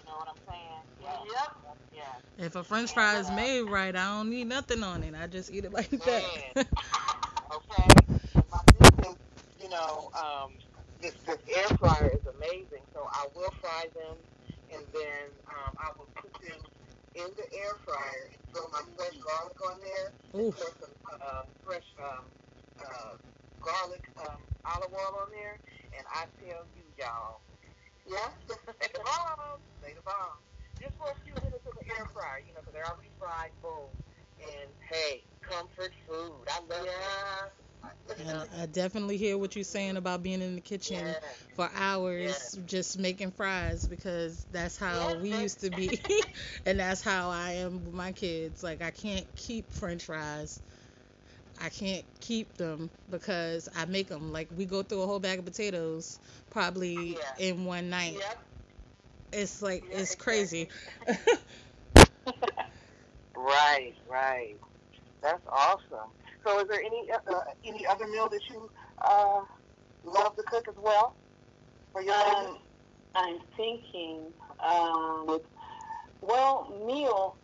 You 0.07 0.13
know 0.13 0.19
what 0.19 0.29
I'm 0.29 0.37
saying? 0.49 0.83
Yeah. 1.03 1.19
Yep. 1.33 1.57
Yeah. 2.39 2.45
If 2.47 2.57
a 2.57 2.65
French 2.65 2.93
fry 2.95 3.19
is 3.19 3.31
made 3.33 3.63
right, 3.63 3.95
I 3.97 4.17
don't 4.17 4.31
need 4.31 4.47
nothing 4.47 4.83
on 4.83 5.03
it. 5.03 5.15
I 5.15 5.27
just 5.27 5.53
eat 5.53 5.65
it 5.65 5.73
like 5.73 5.91
that. 5.91 6.67
Okay. 7.55 7.87
My 8.51 8.59
thing 9.03 9.17
you 9.63 9.69
know, 9.71 10.11
um, 10.15 10.53
this 11.01 11.15
this 11.27 11.39
air 11.49 11.69
fryer 11.79 12.13
is 12.15 12.27
amazing. 12.37 12.83
So 12.93 13.09
I 13.11 13.27
will 13.35 13.53
fry 13.61 13.87
them, 13.95 14.17
and 14.73 14.83
then 14.93 15.31
um, 15.49 15.77
I 15.79 15.91
will 15.97 16.09
put 16.15 16.33
them 16.35 16.59
in 17.15 17.29
the 17.37 17.47
air 17.59 17.75
fryer 17.85 18.31
and 18.33 18.55
throw 18.55 18.69
my 18.73 18.83
fresh 18.97 19.17
garlic 19.19 19.59
on 19.71 19.81
there. 19.81 20.13
Ooh. 20.41 20.53
Pour 20.53 20.71
some 20.81 20.91
uh, 21.23 21.43
fresh 21.65 21.87
um, 22.03 22.25
uh, 22.85 23.17
garlic 23.61 24.05
um, 24.29 24.39
olive 24.65 24.93
oil 24.93 25.21
on 25.23 25.31
there, 25.33 25.59
and 25.97 26.07
I 26.13 26.25
tell 26.45 26.65
you, 26.77 26.83
y'all, 26.99 27.41
yeah, 28.09 28.29
they 28.81 28.89
the 28.93 29.01
bomb, 29.05 29.61
they 29.83 29.93
the 29.93 30.03
bomb. 30.03 30.39
Just 30.81 30.97
for 30.99 31.11
a 31.11 31.15
few 31.25 31.35
minutes 31.35 31.65
in 31.65 31.73
the 31.81 31.87
air 31.99 32.07
fryer, 32.13 32.41
you 32.47 32.53
know, 32.55 32.61
because 32.61 32.75
they're 32.75 32.87
already 32.87 33.11
fried, 33.19 33.51
boom. 33.63 33.89
And 34.41 34.69
hey, 34.91 35.23
comfort 35.41 35.93
food. 36.07 36.33
I 36.49 36.61
love 36.69 36.85
yeah. 36.85 37.47
it. 37.47 37.53
And 38.27 38.49
I 38.61 38.67
definitely 38.67 39.17
hear 39.17 39.39
what 39.39 39.55
you're 39.55 39.65
saying 39.65 39.97
about 39.97 40.23
being 40.23 40.43
in 40.43 40.55
the 40.55 40.61
kitchen 40.61 41.07
yeah. 41.07 41.15
for 41.55 41.71
hours 41.75 42.55
yeah. 42.57 42.63
just 42.67 42.99
making 42.99 43.31
fries 43.33 43.87
because 43.87 44.45
that's 44.51 44.77
how 44.77 45.11
yeah. 45.11 45.21
we 45.21 45.37
used 45.37 45.61
to 45.61 45.71
be 45.71 46.01
and 46.67 46.81
that's 46.81 47.03
how 47.03 47.31
I 47.31 47.53
am 47.53 47.85
with 47.85 47.95
my 47.95 48.13
kids. 48.13 48.63
Like 48.63 48.83
I 48.83 48.91
can't 48.91 49.27
keep 49.37 49.71
french 49.73 50.05
fries. 50.05 50.61
I 51.61 51.71
can't 51.71 52.05
keep 52.21 52.55
them 52.55 52.91
because 53.11 53.69
I 53.75 53.85
make 53.87 54.09
them 54.09 54.33
like 54.33 54.51
we 54.51 54.67
go 54.67 54.83
through 54.83 55.03
a 55.03 55.07
whole 55.07 55.21
bag 55.21 55.39
of 55.39 55.45
potatoes 55.45 56.21
probably 56.51 57.19
in 57.39 57.65
one 57.65 57.91
night. 57.91 58.23
It's 59.33 59.63
like 59.63 59.85
it's 59.87 60.15
crazy. 60.15 60.69
right, 63.35 63.95
right. 64.07 64.61
That's 65.21 65.45
awesome. 65.47 66.13
So, 66.45 66.61
is 66.61 66.69
there 66.69 66.83
any 66.83 67.11
uh, 67.11 67.21
uh, 67.27 67.55
any 67.65 67.87
other 67.87 68.07
meal 68.07 68.29
that 68.29 68.43
you 68.49 68.71
uh, 68.99 69.47
love 70.05 70.37
to 70.37 70.43
cook 70.45 70.69
as 70.69 70.77
well 70.77 71.17
for 71.93 72.03
your 72.03 72.15
um, 72.15 72.63
I'm 73.15 73.41
thinking. 73.57 74.35
Um, 74.61 75.41
well, 76.21 76.85
meal. 76.87 77.39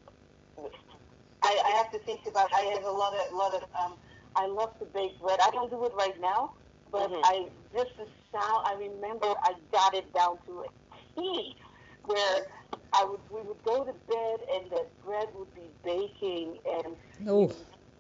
I, 1.42 1.62
I 1.66 1.70
have 1.76 1.90
to 1.92 1.98
think 2.00 2.20
about. 2.26 2.52
I 2.54 2.60
have 2.74 2.84
a 2.84 2.90
lot 2.90 3.14
of 3.14 3.32
lot 3.32 3.54
of. 3.54 3.62
Um, 3.78 3.94
I 4.34 4.46
love 4.46 4.78
to 4.78 4.84
bake 4.86 5.20
bread. 5.20 5.38
I 5.42 5.50
don't 5.50 5.70
do 5.70 5.84
it 5.84 5.92
right 5.94 6.18
now, 6.20 6.52
but 6.90 7.10
mm-hmm. 7.10 7.20
I 7.24 7.48
just 7.74 7.96
the 7.96 8.06
sound. 8.32 8.66
I 8.66 8.74
remember 8.78 9.26
I 9.42 9.54
got 9.72 9.94
it 9.94 10.12
down 10.14 10.38
to 10.46 10.64
a 10.64 11.20
T, 11.20 11.56
where 12.04 12.46
I 12.92 13.04
would 13.04 13.20
we 13.30 13.40
would 13.42 13.62
go 13.64 13.84
to 13.84 13.92
bed 13.92 14.36
and 14.54 14.70
the 14.70 14.86
bread 15.04 15.28
would 15.34 15.52
be 15.54 15.62
baking 15.84 16.58
and 16.66 16.96
oh. 17.28 17.50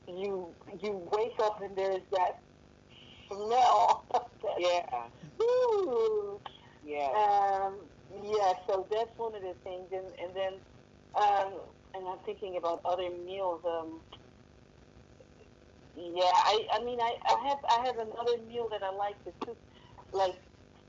you, 0.06 0.48
you 0.82 1.08
wake 1.12 1.38
up 1.40 1.62
and 1.62 1.74
there's 1.76 2.02
that 2.12 2.40
smell. 3.28 4.04
that, 4.12 4.26
yeah. 4.58 5.04
Woo. 5.38 6.40
Yeah. 6.84 7.08
Um, 7.08 7.76
yeah. 8.22 8.52
So 8.66 8.86
that's 8.90 9.16
one 9.16 9.34
of 9.34 9.42
the 9.42 9.54
things, 9.64 9.88
and 9.92 10.06
and 10.20 10.36
then 10.36 10.52
um, 11.14 11.52
and 11.94 12.06
I'm 12.06 12.18
thinking 12.24 12.56
about 12.56 12.80
other 12.84 13.10
meals. 13.24 13.60
Um, 13.64 14.00
yeah, 15.96 16.30
I 16.34 16.66
I 16.72 16.84
mean 16.84 17.00
I, 17.00 17.16
I 17.26 17.48
have 17.48 17.58
I 17.68 17.86
have 17.86 17.98
another 17.98 18.38
meal 18.48 18.68
that 18.70 18.82
I 18.82 18.94
like 18.94 19.22
to 19.24 19.32
cook, 19.46 19.58
like 20.12 20.36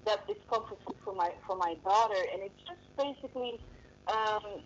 that 0.05 0.23
is 0.29 0.37
comfort 0.49 0.77
food 0.85 0.95
for 1.03 1.13
my 1.13 1.31
for 1.45 1.55
my 1.55 1.75
daughter, 1.83 2.21
and 2.33 2.41
it's 2.41 2.59
just 2.67 2.81
basically 2.97 3.59
um, 4.07 4.61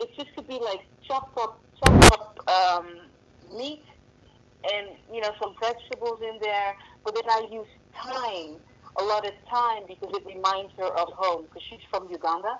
it 0.00 0.10
just 0.16 0.34
could 0.34 0.48
be 0.48 0.58
like 0.58 0.80
chopped 1.06 1.38
up, 1.38 1.60
chopped 1.84 2.12
up 2.12 2.48
um, 2.48 3.00
meat 3.56 3.84
and 4.72 4.88
you 5.12 5.20
know 5.20 5.30
some 5.42 5.54
vegetables 5.60 6.20
in 6.22 6.38
there. 6.40 6.74
But 7.04 7.14
then 7.14 7.24
I 7.28 7.46
use 7.50 7.66
thyme, 7.94 8.56
a 8.96 9.02
lot 9.04 9.26
of 9.26 9.32
thyme 9.50 9.84
because 9.86 10.10
it 10.16 10.26
reminds 10.26 10.72
her 10.78 10.86
of 10.86 11.08
home 11.12 11.44
because 11.44 11.62
she's 11.68 11.84
from 11.90 12.10
Uganda. 12.10 12.56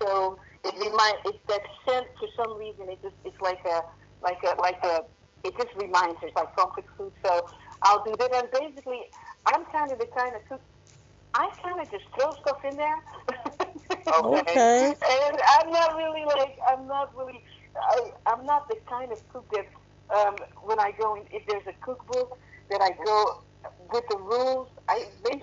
So 0.00 0.38
it 0.64 0.74
reminds 0.74 1.18
it's 1.24 1.38
that 1.48 1.62
scent 1.86 2.06
for 2.18 2.28
some 2.36 2.58
reason. 2.58 2.88
It 2.88 3.00
just 3.02 3.16
it's 3.24 3.40
like 3.40 3.60
a 3.66 3.80
like 4.22 4.38
a 4.44 4.60
like 4.60 4.80
a 4.84 5.04
it 5.44 5.54
just 5.56 5.74
reminds 5.76 6.20
her 6.20 6.28
it's 6.28 6.36
like 6.36 6.54
comfort 6.56 6.84
food. 6.96 7.12
So 7.24 7.40
I'll 7.82 8.04
do 8.04 8.14
that. 8.18 8.34
And 8.34 8.48
basically, 8.52 9.02
I'm 9.46 9.64
kind 9.72 9.92
of 9.92 9.98
the 9.98 10.08
kind 10.16 10.34
of 10.34 10.42
cook. 10.48 10.62
I 11.34 11.48
kind 11.62 11.80
of 11.80 11.90
just 11.90 12.04
throw 12.18 12.32
stuff 12.42 12.58
in 12.64 12.76
there. 12.76 12.98
Okay. 14.06 14.94
And 15.10 15.38
I'm 15.58 15.70
not 15.70 15.96
really 15.96 16.24
like 16.24 16.56
I'm 16.68 16.86
not 16.86 17.14
really 17.16 17.42
I, 17.76 18.10
I'm 18.26 18.46
not 18.46 18.68
the 18.68 18.76
kind 18.88 19.12
of 19.12 19.18
cook 19.32 19.46
that 19.52 19.66
um, 20.16 20.36
when 20.62 20.78
I 20.78 20.92
go 20.98 21.16
in 21.16 21.24
if 21.30 21.42
there's 21.48 21.66
a 21.66 21.74
cookbook 21.84 22.30
that 22.70 22.80
I 22.80 22.90
go 23.04 23.26
with 23.92 24.04
the 24.10 24.18
rules. 24.18 24.68
I 24.88 25.06
they 25.24 25.40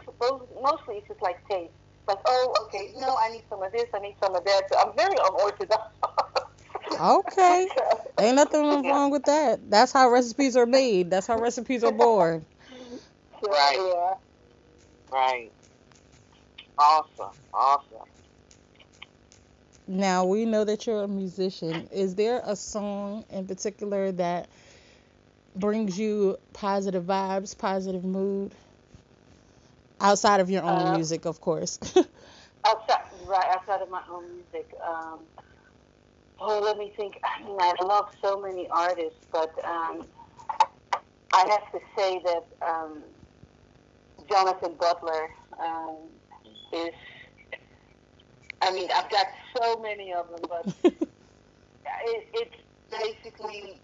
mostly 0.62 0.96
it's 0.96 1.08
just 1.08 1.22
like 1.22 1.38
taste. 1.50 1.74
Like 2.08 2.20
oh 2.26 2.54
okay 2.66 2.92
no 2.98 3.16
I 3.20 3.30
need 3.30 3.44
some 3.50 3.64
of 3.64 3.72
this 3.72 3.86
I 3.94 4.00
need 4.00 4.16
some 4.22 4.36
of 4.36 4.44
that. 4.44 4.62
So 4.72 4.80
I'm 4.80 4.96
very 4.96 5.16
unorthodox. 5.30 5.84
okay. 7.00 7.68
Ain't 8.20 8.36
nothing 8.36 8.84
wrong 8.84 9.12
with 9.12 9.26
that. 9.26 9.70
That's 9.70 9.92
how 9.92 10.10
recipes 10.10 10.56
are 10.56 10.66
made. 10.66 11.10
That's 11.10 11.28
how 11.28 11.40
recipes 11.40 11.84
are 11.84 11.92
born. 11.92 12.46
Right. 13.42 13.78
Yeah. 13.78 14.14
Right. 15.12 15.52
Awesome. 16.78 17.32
Awesome. 17.54 18.08
Now 19.88 20.26
we 20.26 20.46
know 20.46 20.64
that 20.64 20.88
you're 20.88 21.04
a 21.04 21.08
musician. 21.08 21.88
Is 21.92 22.16
there 22.16 22.42
a 22.46 22.56
song 22.56 23.26
in 23.30 23.48
particular 23.48 24.12
that 24.14 24.48
brings 25.56 26.00
you 26.00 26.38
positive 26.54 27.04
vibes, 27.04 27.58
positive 27.58 28.04
mood? 28.04 28.54
Outside 30.04 30.40
of 30.42 30.50
your 30.50 30.64
own 30.64 30.88
uh, 30.88 30.96
music, 30.98 31.26
of 31.26 31.40
course. 31.42 31.80
outside, 32.66 33.00
right, 33.26 33.46
outside 33.50 33.82
of 33.82 33.90
my 33.90 34.02
own 34.12 34.26
music. 34.36 34.70
Um, 34.86 35.20
oh, 36.40 36.60
let 36.60 36.78
me 36.78 36.94
think. 36.96 37.20
I 37.24 37.44
mean, 37.44 37.58
I 37.60 37.74
love 37.84 38.10
so 38.22 38.40
many 38.40 38.68
artists, 38.70 39.26
but 39.32 39.54
um, 39.66 40.06
I 41.34 41.48
have 41.50 41.72
to 41.72 41.80
say 41.98 42.22
that 42.26 42.46
um, 42.68 43.02
Jonathan 44.30 44.76
Butler 44.78 45.30
um, 45.60 45.96
is 46.74 46.94
I 48.64 48.72
mean, 48.72 48.88
I've 48.96 49.10
got 49.10 49.28
so 49.62 49.78
many 49.82 50.14
of 50.14 50.30
them, 50.30 50.40
but 50.48 50.74
it, 50.84 52.28
it's 52.34 52.56
basically 52.90 53.82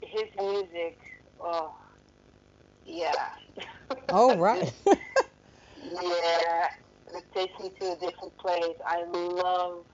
his 0.00 0.28
music. 0.38 0.98
Oh, 1.40 1.74
yeah. 2.86 3.12
Oh, 4.08 4.36
right. 4.36 4.72
Yeah, 5.90 6.68
it 7.14 7.24
takes 7.34 7.58
me 7.60 7.70
to 7.80 7.92
a 7.92 7.96
different 7.96 8.36
place. 8.38 8.76
I 8.86 9.04
love 9.04 9.84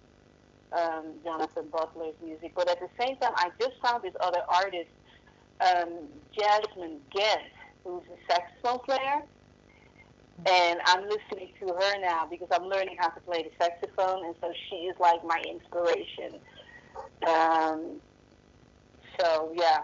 um, 0.72 1.14
Jonathan 1.24 1.68
Butler's 1.70 2.14
music, 2.22 2.52
but 2.54 2.68
at 2.68 2.78
the 2.80 2.88
same 3.00 3.16
time, 3.16 3.32
I 3.36 3.50
just 3.60 3.74
found 3.82 4.02
this 4.02 4.14
other 4.20 4.40
artist, 4.48 4.90
um, 5.60 6.08
Jazmin 6.36 6.98
Ghent, 7.14 7.52
who's 7.84 8.02
a 8.04 8.32
saxophone 8.32 8.80
player 8.80 9.22
and 10.44 10.80
I'm 10.84 11.02
listening 11.08 11.52
to 11.60 11.74
her 11.74 12.00
now 12.00 12.26
because 12.30 12.48
I'm 12.52 12.68
learning 12.68 12.96
how 12.98 13.08
to 13.08 13.20
play 13.20 13.42
the 13.42 13.50
saxophone, 13.64 14.26
and 14.26 14.34
so 14.40 14.52
she 14.68 14.76
is 14.76 14.96
like 15.00 15.24
my 15.24 15.42
inspiration. 15.48 16.40
Um, 17.26 18.00
so 19.18 19.52
yeah, 19.56 19.78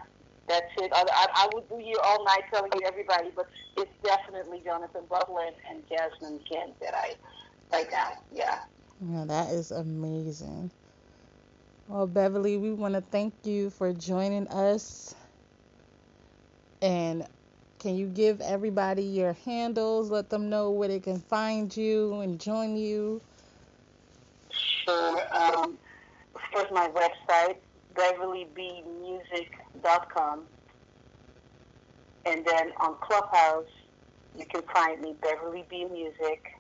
that's 0.48 0.66
it. 0.78 0.90
I, 0.94 1.04
I, 1.08 1.26
I 1.34 1.48
would 1.54 1.68
be 1.68 1.84
here 1.84 1.96
all 2.04 2.24
night 2.24 2.42
telling 2.52 2.70
you 2.74 2.80
everybody, 2.86 3.30
but 3.34 3.48
it's 3.76 3.90
definitely 4.04 4.60
Jonathan 4.64 5.02
Butler 5.08 5.46
and, 5.70 5.82
Jazmin 5.88 6.40
Ghent 6.48 6.78
that 6.80 6.94
I 6.94 7.14
right 7.72 7.90
now. 7.90 8.12
Yeah. 8.32 8.58
Yeah, 9.00 9.24
that 9.26 9.50
is 9.50 9.70
amazing. 9.70 10.70
Well, 11.88 12.06
Beverly, 12.06 12.56
we 12.56 12.72
want 12.72 12.94
to 12.94 13.00
thank 13.00 13.34
you 13.44 13.70
for 13.70 13.92
joining 13.92 14.48
us. 14.48 15.14
And 16.80 17.26
can 17.78 17.96
you 17.96 18.06
give 18.06 18.40
everybody 18.40 19.02
your 19.02 19.34
handles? 19.44 20.10
Let 20.10 20.30
them 20.30 20.48
know 20.48 20.70
where 20.70 20.88
they 20.88 21.00
can 21.00 21.18
find 21.18 21.74
you 21.76 22.20
and 22.20 22.40
join 22.40 22.76
you. 22.76 23.20
Sure. 24.84 25.20
Um, 25.32 25.78
first, 26.52 26.72
my 26.72 26.88
website, 26.88 27.56
beverlybmusic.com. 27.94 30.44
And 32.24 32.46
then 32.46 32.70
on 32.80 32.94
Clubhouse, 33.00 33.66
you 34.38 34.46
can 34.46 34.62
find 34.72 35.00
me, 35.00 35.16
Beverly 35.20 35.64
B 35.68 35.84
Music. 35.84 36.54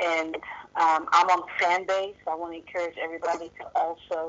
And 0.00 0.36
um, 0.76 1.08
I'm 1.12 1.28
on 1.28 1.42
Fanbase. 1.60 2.14
I 2.28 2.34
want 2.34 2.52
to 2.52 2.58
encourage 2.58 2.96
everybody 3.02 3.50
to 3.60 3.66
also 3.74 4.28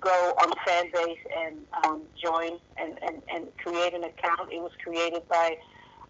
go 0.00 0.34
on 0.40 0.52
Fanbase 0.66 1.18
and 1.36 1.58
um, 1.84 2.02
join 2.22 2.58
and, 2.76 2.98
and, 3.02 3.22
and 3.32 3.56
create 3.58 3.94
an 3.94 4.02
account. 4.04 4.52
It 4.52 4.60
was 4.60 4.72
created 4.82 5.26
by 5.28 5.56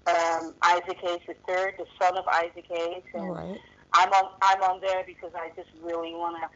um, 0.07 0.55
Isaac 0.62 0.99
Hayes 1.03 1.20
III, 1.28 1.37
the 1.78 1.87
son 2.01 2.16
of 2.16 2.26
Isaac 2.28 2.64
Hayes. 2.68 3.03
And 3.14 3.30
right. 3.30 3.61
I'm 3.93 4.12
on 4.12 4.30
I'm 4.43 4.62
on 4.62 4.80
there 4.80 5.05
because 5.07 5.30
I 5.35 5.51
just 5.57 5.68
really 5.83 6.14
want 6.14 6.43
to. 6.43 6.49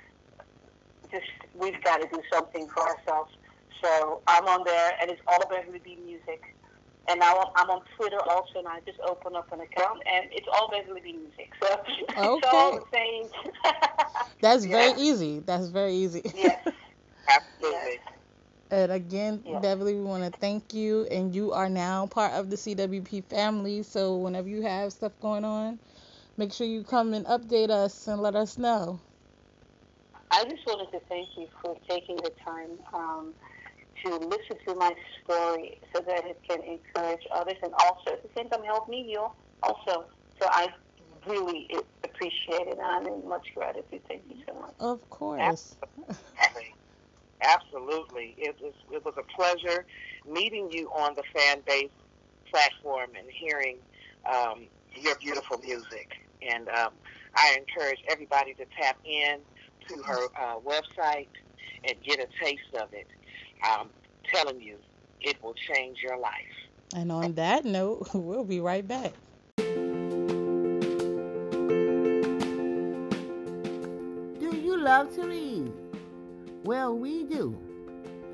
Just 1.11 1.27
we've 1.55 1.83
got 1.83 2.01
to 2.01 2.09
do 2.09 2.23
something 2.33 2.69
for 2.69 2.83
ourselves. 2.89 3.33
So 3.83 4.23
I'm 4.27 4.47
on 4.47 4.65
there, 4.65 4.93
and 5.01 5.11
it's 5.11 5.21
all 5.27 5.37
about 5.37 5.51
Beverly 5.51 5.81
B 5.83 5.99
Music. 6.05 6.55
And 7.09 7.19
now 7.19 7.51
I'm 7.57 7.71
on 7.71 7.83
Twitter 7.97 8.19
also, 8.29 8.59
and 8.59 8.69
I 8.69 8.81
just 8.87 9.01
opened 9.01 9.35
up 9.37 9.51
an 9.53 9.61
account, 9.61 10.03
and 10.07 10.27
it's 10.31 10.47
all 10.53 10.71
Beverly 10.71 11.01
B 11.01 11.13
Music. 11.13 11.51
So 11.63 11.69
okay. 12.11 12.39
it's 12.39 12.47
all 12.53 12.73
the 12.73 12.85
same. 12.93 13.29
That's 14.41 14.67
yeah. 14.67 14.71
very 14.71 15.01
easy. 15.01 15.41
That's 15.41 15.69
very 15.69 15.95
easy. 15.95 16.23
yes. 16.35 16.67
Absolutely. 17.29 18.01
And 18.71 18.93
again, 18.93 19.43
Yeah. 19.45 19.59
Beverly, 19.59 19.95
we 19.95 20.03
want 20.03 20.33
to 20.33 20.39
thank 20.39 20.73
you. 20.75 21.07
And 21.11 21.35
you 21.35 21.53
are 21.53 21.69
now 21.69 22.07
part 22.07 22.33
of 22.33 22.51
the 22.51 22.57
CWP 22.57 23.25
family. 23.25 23.83
So 23.83 24.17
whenever 24.17 24.49
you 24.49 24.63
have 24.63 24.93
stuff 24.93 25.13
going 25.21 25.45
on, 25.45 25.81
make 26.37 26.53
sure 26.53 26.67
you 26.67 26.85
come 26.85 27.13
and 27.15 27.27
update 27.27 27.71
us 27.71 28.07
and 28.07 28.23
let 28.23 28.37
us 28.37 28.59
know. 28.59 29.01
I 30.31 30.45
just 30.45 30.65
wanted 30.67 30.91
to 30.93 31.01
thank 31.09 31.29
you 31.37 31.49
for 31.63 31.77
taking 31.89 32.17
the 32.17 32.31
time 32.45 32.71
um, 32.95 33.35
to 34.05 34.17
listen 34.17 34.57
to 34.67 34.75
my 34.75 34.95
story 35.25 35.81
so 35.95 36.03
that 36.07 36.25
it 36.25 36.41
can 36.49 36.61
encourage 36.63 37.23
others 37.33 37.57
and 37.63 37.73
also 37.75 38.13
at 38.13 38.23
the 38.23 38.29
same 38.37 38.49
time 38.49 38.63
help 38.65 38.89
me 38.89 39.05
heal 39.05 39.35
also. 39.63 40.05
So 40.41 40.49
I 40.49 40.69
really 41.27 41.69
appreciate 42.05 42.69
it 42.69 42.79
and 42.79 42.81
I'm 42.81 43.07
in 43.07 43.29
much 43.29 43.49
gratitude. 43.55 44.03
Thank 44.09 44.23
you 44.29 44.37
so 44.49 44.55
much. 44.61 44.75
Of 44.79 45.09
course. 45.11 45.77
Absolutely. 46.39 46.75
Absolutely. 47.43 48.35
It 48.39 48.57
was 48.61 48.75
it 48.93 49.05
was 49.05 49.15
a 49.17 49.23
pleasure 49.35 49.87
meeting 50.31 50.71
you 50.71 50.91
on 50.91 51.15
the 51.15 51.23
Fanbase 51.35 51.91
platform 52.51 53.11
and 53.19 53.27
hearing 53.31 53.79
um, 54.31 54.65
your 54.95 55.15
beautiful 55.17 55.59
music. 55.59 56.11
And 56.43 56.69
um, 56.69 56.93
I 57.35 57.59
encourage 57.59 57.99
everybody 58.11 58.55
to 58.55 58.65
tap 58.81 58.99
in 59.05 59.41
to 59.89 60.03
her 60.03 60.27
uh, 60.39 60.59
website 60.61 61.29
and 61.85 61.95
get 62.03 62.19
a 62.21 62.27
taste 62.43 62.75
of 62.81 62.93
it. 62.93 63.09
I'm 63.63 63.89
telling 64.33 64.61
you, 64.61 64.77
it 65.21 65.43
will 65.43 65.55
change 65.55 65.99
your 66.03 66.19
life. 66.19 66.33
And 66.95 67.13
on 67.13 67.35
that 67.35 67.65
note, 67.65 68.09
we'll 68.15 68.45
be 68.45 68.61
right 68.61 68.87
back. 68.87 69.13
Do 69.57 69.67
you 74.57 74.77
love 74.79 75.15
to 75.17 75.23
read? 75.27 75.73
Well, 76.65 76.97
we 76.97 77.25
do. 77.25 77.59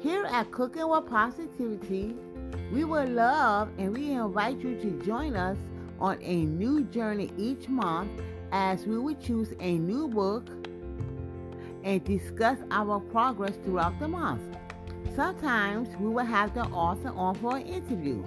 Here 0.01 0.24
at 0.26 0.51
Cooking 0.51 0.88
with 0.88 1.07
Positivity, 1.07 2.14
we 2.72 2.84
would 2.84 3.11
love 3.11 3.68
and 3.78 3.97
we 3.97 4.11
invite 4.12 4.59
you 4.59 4.76
to 4.80 5.03
join 5.05 5.36
us 5.36 5.57
on 6.01 6.18
a 6.22 6.44
new 6.44 6.84
journey 6.84 7.30
each 7.38 7.68
month 7.68 8.11
as 8.53 8.86
we 8.86 8.99
would 8.99 9.20
choose 9.20 9.55
a 9.61 9.78
new 9.78 10.09
book 10.09 10.49
and 11.87 12.03
discuss 12.05 12.59
our 12.72 12.99
progress 12.99 13.55
throughout 13.64 13.99
the 14.01 14.09
month. 14.09 14.43
Sometimes 15.14 15.89
we 15.99 16.09
will 16.09 16.26
have 16.26 16.53
the 16.53 16.64
author 16.64 17.12
on 17.14 17.37
for 17.37 17.57
an 17.57 17.62
interview. 17.62 18.22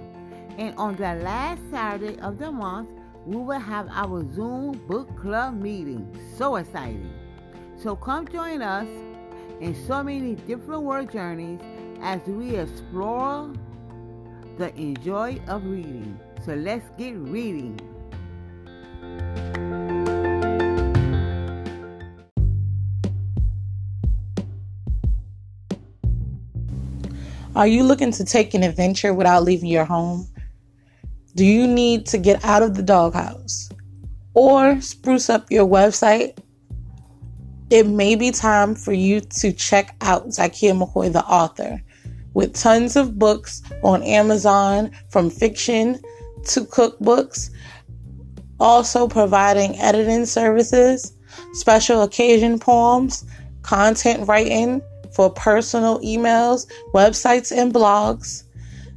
And 0.56 0.74
on 0.76 0.96
the 0.96 1.14
last 1.16 1.60
Saturday 1.70 2.18
of 2.20 2.38
the 2.38 2.50
month, 2.50 2.90
we 3.26 3.36
will 3.36 3.60
have 3.60 3.86
our 3.90 4.24
Zoom 4.32 4.72
book 4.88 5.14
club 5.20 5.60
meeting. 5.60 6.10
So 6.36 6.56
exciting! 6.56 7.12
So 7.76 7.94
come 7.94 8.26
join 8.26 8.62
us 8.62 8.88
in 9.60 9.74
so 9.86 10.02
many 10.02 10.36
different 10.36 10.82
world 10.82 11.12
journeys 11.12 11.60
as 12.00 12.20
we 12.26 12.56
explore 12.56 13.52
the 14.56 14.74
enjoy 14.74 15.38
of 15.48 15.66
reading. 15.66 16.18
So 16.46 16.54
let's 16.54 16.88
get 16.96 17.14
reading. 17.14 17.78
Are 27.56 27.66
you 27.66 27.82
looking 27.82 28.12
to 28.12 28.24
take 28.24 28.54
an 28.54 28.62
adventure 28.62 29.12
without 29.12 29.42
leaving 29.42 29.68
your 29.68 29.84
home? 29.84 30.28
Do 31.34 31.44
you 31.44 31.66
need 31.66 32.06
to 32.06 32.18
get 32.18 32.44
out 32.44 32.62
of 32.62 32.76
the 32.76 32.82
doghouse 32.82 33.68
or 34.34 34.80
spruce 34.80 35.28
up 35.28 35.50
your 35.50 35.66
website? 35.66 36.38
It 37.68 37.88
may 37.88 38.14
be 38.14 38.30
time 38.30 38.76
for 38.76 38.92
you 38.92 39.20
to 39.20 39.52
check 39.52 39.96
out 40.00 40.28
Zykia 40.28 40.78
McCoy, 40.80 41.12
the 41.12 41.24
author, 41.24 41.82
with 42.34 42.54
tons 42.54 42.94
of 42.94 43.18
books 43.18 43.62
on 43.82 44.04
Amazon 44.04 44.92
from 45.08 45.28
fiction 45.28 45.98
to 46.44 46.60
cookbooks, 46.60 47.50
also 48.60 49.08
providing 49.08 49.76
editing 49.80 50.24
services, 50.24 51.16
special 51.54 52.02
occasion 52.02 52.60
poems, 52.60 53.24
content 53.62 54.28
writing 54.28 54.82
for 55.20 55.28
personal 55.28 56.00
emails, 56.00 56.66
websites, 56.94 57.54
and 57.54 57.74
blogs. 57.74 58.44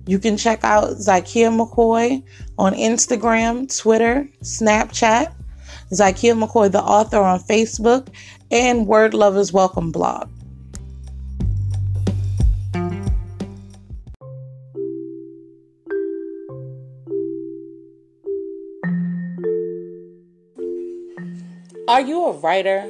You 0.07 0.19
can 0.19 0.37
check 0.37 0.63
out 0.63 0.91
Zykia 0.91 1.51
McCoy 1.51 2.23
on 2.57 2.73
Instagram, 2.75 3.67
Twitter, 3.77 4.29
Snapchat, 4.41 5.33
Zykia 5.91 6.41
McCoy, 6.41 6.71
the 6.71 6.81
author, 6.81 7.19
on 7.19 7.41
Facebook, 7.41 8.07
and 8.51 8.87
Word 8.87 9.13
Lovers 9.13 9.51
Welcome 9.51 9.91
blog. 9.91 10.29
Are 21.89 21.99
you 21.99 22.23
a 22.27 22.31
writer 22.37 22.89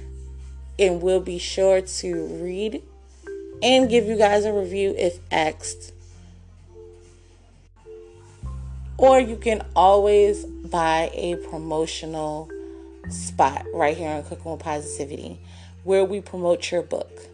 And 0.81 1.01
we'll 1.01 1.21
be 1.21 1.37
sure 1.37 1.79
to 1.79 2.25
read 2.25 2.81
and 3.61 3.87
give 3.87 4.05
you 4.05 4.17
guys 4.17 4.45
a 4.45 4.51
review 4.51 4.95
if 4.97 5.19
asked. 5.31 5.93
Or 8.97 9.19
you 9.19 9.37
can 9.37 9.63
always 9.75 10.43
buy 10.43 11.11
a 11.13 11.35
promotional 11.35 12.49
spot 13.09 13.65
right 13.73 13.95
here 13.95 14.09
on 14.09 14.23
Cooking 14.23 14.51
with 14.51 14.61
Positivity 14.61 15.39
where 15.83 16.03
we 16.03 16.19
promote 16.19 16.71
your 16.71 16.81
book. 16.81 17.30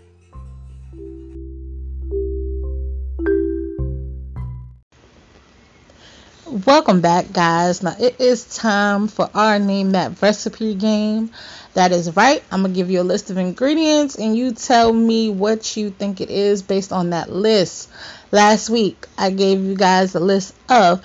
Welcome 6.49 7.01
back, 7.01 7.33
guys. 7.33 7.83
Now 7.83 7.93
it 7.99 8.21
is 8.21 8.55
time 8.55 9.09
for 9.09 9.29
our 9.33 9.59
name 9.59 9.91
that 9.91 10.21
recipe 10.21 10.75
game. 10.75 11.31
That 11.73 11.91
is 11.91 12.15
right. 12.15 12.41
I'm 12.49 12.61
gonna 12.61 12.73
give 12.73 12.89
you 12.89 13.01
a 13.01 13.03
list 13.03 13.29
of 13.29 13.37
ingredients 13.37 14.15
and 14.15 14.33
you 14.33 14.53
tell 14.53 14.93
me 14.93 15.29
what 15.29 15.75
you 15.75 15.89
think 15.89 16.21
it 16.21 16.29
is 16.29 16.61
based 16.61 16.93
on 16.93 17.09
that 17.09 17.29
list. 17.29 17.89
Last 18.31 18.69
week 18.69 19.07
I 19.17 19.31
gave 19.31 19.61
you 19.61 19.75
guys 19.75 20.15
a 20.15 20.21
list 20.21 20.55
of 20.69 21.03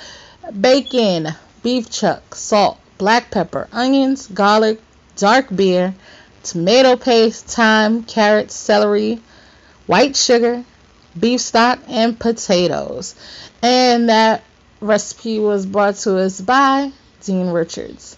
bacon, 0.61 1.35
beef 1.65 1.91
chuck, 1.91 2.37
salt, 2.37 2.79
black 2.97 3.33
pepper, 3.33 3.67
onions, 3.73 4.29
garlic, 4.29 4.81
dark 5.17 5.49
beer, 5.53 5.93
tomato 6.45 6.95
paste, 6.95 7.47
thyme, 7.47 8.05
carrots, 8.05 8.55
celery, 8.55 9.21
white 9.87 10.15
sugar, 10.15 10.65
beef 11.19 11.41
stock, 11.41 11.81
and 11.89 12.17
potatoes. 12.17 13.17
And 13.61 14.09
that 14.09 14.45
recipe 14.83 15.39
was 15.39 15.65
brought 15.65 15.95
to 15.95 16.19
us 16.19 16.41
by 16.41 16.93
Dean 17.23 17.49
Richards. 17.49 18.17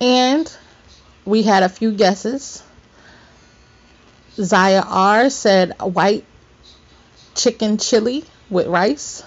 And 0.00 0.50
we 1.24 1.42
had 1.42 1.62
a 1.62 1.68
few 1.68 1.92
guesses. 1.92 2.62
Zaya 4.34 4.82
R 4.86 5.30
said 5.30 5.74
white 5.80 6.24
chicken 7.34 7.78
chili 7.78 8.24
with 8.50 8.66
rice. 8.66 9.22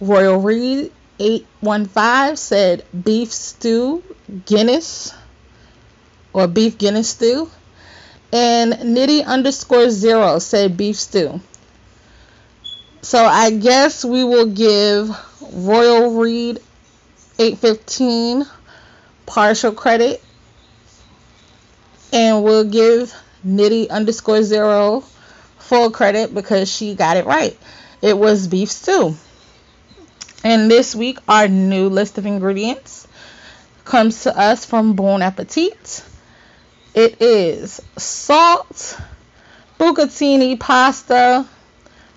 Royal 0.00 0.40
Reed 0.40 0.92
815 1.18 2.36
said 2.36 2.84
beef 3.04 3.32
stew 3.32 4.02
Guinness 4.46 5.12
or 6.32 6.46
beef 6.46 6.78
Guinness 6.78 7.10
stew. 7.10 7.50
And 8.32 8.72
Nitty 8.72 9.26
underscore 9.26 9.90
zero 9.90 10.38
said 10.38 10.76
beef 10.76 10.96
stew. 10.96 11.40
So 13.02 13.24
I 13.24 13.50
guess 13.50 14.04
we 14.04 14.24
will 14.24 14.46
give 14.46 15.10
Royal 15.52 16.20
Reed 16.20 16.60
815 17.38 18.44
partial 19.26 19.72
credit. 19.72 20.22
And 22.12 22.44
we'll 22.44 22.64
give 22.64 23.14
Nitty 23.46 23.88
underscore 23.88 24.42
zero 24.42 25.02
full 25.58 25.90
credit 25.90 26.34
because 26.34 26.70
she 26.70 26.94
got 26.94 27.16
it 27.16 27.24
right. 27.24 27.56
It 28.02 28.18
was 28.18 28.48
beef 28.48 28.70
stew. 28.70 29.16
And 30.42 30.70
this 30.70 30.94
week, 30.94 31.18
our 31.28 31.48
new 31.48 31.88
list 31.88 32.18
of 32.18 32.26
ingredients 32.26 33.06
comes 33.84 34.24
to 34.24 34.36
us 34.36 34.64
from 34.64 34.94
Bon 34.94 35.22
Appetit. 35.22 36.02
It 36.94 37.22
is 37.22 37.80
salt, 37.96 38.98
bucatini 39.78 40.58
pasta, 40.58 41.46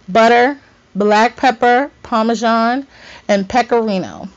butter, 0.10 0.60
black 0.96 1.36
pepper, 1.36 1.92
parmesan, 2.04 2.88
and 3.28 3.48
pecorino. 3.48 4.28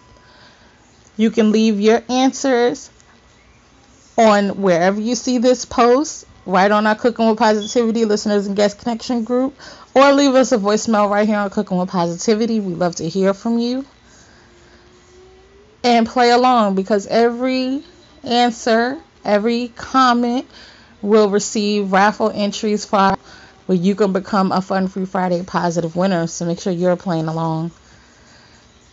You 1.16 1.30
can 1.30 1.52
leave 1.52 1.80
your 1.80 2.02
answers 2.08 2.90
on 4.18 4.60
wherever 4.62 5.00
you 5.00 5.14
see 5.14 5.38
this 5.38 5.64
post, 5.64 6.26
right 6.46 6.70
on 6.70 6.86
our 6.86 6.94
Cooking 6.94 7.28
with 7.28 7.38
Positivity 7.38 8.04
listeners 8.04 8.46
and 8.46 8.56
guest 8.56 8.78
connection 8.78 9.24
group, 9.24 9.54
or 9.94 10.12
leave 10.12 10.34
us 10.34 10.52
a 10.52 10.58
voicemail 10.58 11.10
right 11.10 11.26
here 11.26 11.38
on 11.38 11.50
Cooking 11.50 11.78
with 11.78 11.88
Positivity. 11.88 12.60
We 12.60 12.74
love 12.74 12.96
to 12.96 13.08
hear 13.08 13.34
from 13.34 13.58
you. 13.58 13.84
And 15.82 16.06
play 16.06 16.30
along 16.30 16.74
because 16.74 17.06
every 17.06 17.84
answer, 18.24 18.98
every 19.24 19.68
comment 19.68 20.46
will 21.00 21.30
receive 21.30 21.92
raffle 21.92 22.30
entries 22.34 22.84
for 22.84 23.16
where 23.66 23.76
you 23.76 23.94
can 23.94 24.12
become 24.12 24.52
a 24.52 24.62
Fun 24.62 24.88
Free 24.88 25.04
Friday 25.04 25.42
positive 25.42 25.94
winner. 25.96 26.26
So 26.26 26.46
make 26.46 26.60
sure 26.60 26.72
you're 26.72 26.96
playing 26.96 27.26
along. 27.26 27.72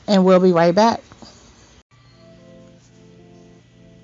And 0.08 0.26
we'll 0.26 0.40
be 0.40 0.52
right 0.52 0.76
back. 0.76 1.02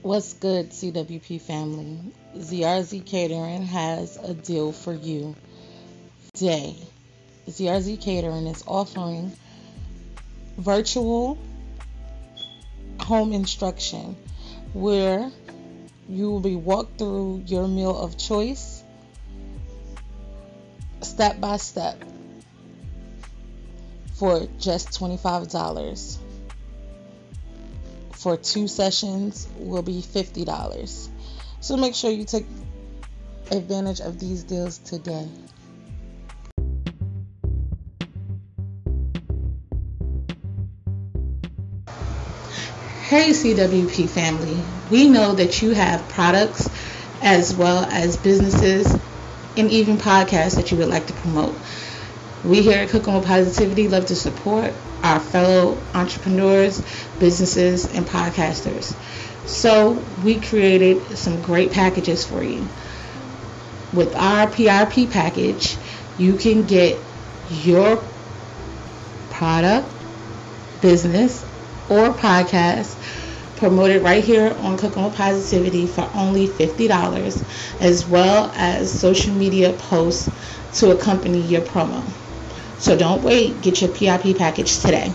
What's 0.02 0.34
good, 0.34 0.70
CWP 0.72 1.42
family? 1.42 2.00
ZRZ 2.38 3.06
Catering 3.06 3.64
has 3.64 4.18
a 4.18 4.34
deal 4.34 4.72
for 4.72 4.94
you 4.94 5.36
today. 6.34 6.76
ZRZ 7.50 8.00
Catering 8.00 8.48
is 8.48 8.64
offering 8.66 9.34
virtual 10.58 11.38
home 13.00 13.34
instruction 13.34 14.16
where 14.74 15.32
you 16.08 16.30
will 16.30 16.40
be 16.40 16.56
walked 16.56 16.98
through 16.98 17.44
your 17.46 17.68
meal 17.68 17.98
of 17.98 18.18
choice 18.18 18.84
step 21.02 21.40
by 21.40 21.58
step 21.58 22.04
for 24.14 24.48
just 24.60 24.90
$25 25.00 26.18
for 28.20 28.36
two 28.36 28.68
sessions 28.68 29.48
will 29.58 29.82
be 29.82 30.02
$50. 30.02 31.10
So 31.62 31.78
make 31.78 31.96
sure 31.96 32.12
you 32.12 32.26
take 32.26 32.46
advantage 33.50 34.02
of 34.02 34.20
these 34.20 34.44
deals 34.44 34.78
today. 34.78 35.26
Hey 43.08 43.30
CWP 43.30 44.08
family, 44.10 44.62
we 44.92 45.08
know 45.08 45.34
that 45.34 45.62
you 45.62 45.72
have 45.72 46.08
products 46.10 46.70
as 47.22 47.56
well 47.56 47.86
as 47.86 48.18
businesses 48.18 48.94
and 49.60 49.72
even 49.72 49.98
podcasts 49.98 50.56
that 50.56 50.72
you 50.72 50.78
would 50.78 50.88
like 50.88 51.08
to 51.08 51.14
promote. 51.14 51.60
We 52.44 52.62
here 52.62 52.80
at 52.80 52.90
Cooking 52.90 53.14
with 53.14 53.26
Positivity 53.26 53.90
love 53.90 54.06
to 54.08 54.16
support 54.16 54.74
our 55.04 55.20
fellow 55.20 55.82
entrepreneurs, 55.94 56.82
businesses, 57.20 57.86
and 57.94 58.06
podcasters. 58.06 58.96
So 59.48 59.92
we 60.24 60.40
created 60.40 61.18
some 61.18 61.42
great 61.42 61.72
packages 61.72 62.26
for 62.26 62.42
you. 62.44 62.70
With 63.92 64.16
our 64.16 64.48
PRP 64.48 65.12
package, 65.12 65.78
you 66.18 66.36
can 66.36 66.66
get 66.66 67.02
your 67.50 68.08
product, 69.30 69.94
business, 70.82 71.44
or 71.90 72.14
podcast 72.14 72.96
promoted 73.60 74.02
right 74.02 74.24
here 74.24 74.56
on 74.62 74.78
Cooking 74.78 75.04
with 75.04 75.16
Positivity 75.16 75.86
for 75.86 76.10
only 76.16 76.48
$50, 76.48 77.82
as 77.82 78.08
well 78.08 78.52
as 78.56 78.90
social 78.92 79.34
media 79.34 79.74
posts 79.74 80.30
to 80.80 80.92
accompany 80.92 81.42
your 81.42 81.62
promo. 81.62 82.02
So 82.80 82.98
don't 82.98 83.22
wait, 83.22 83.62
get 83.62 83.82
your 83.82 83.92
PIP 83.92 84.38
package 84.38 84.80
today. 84.80 85.12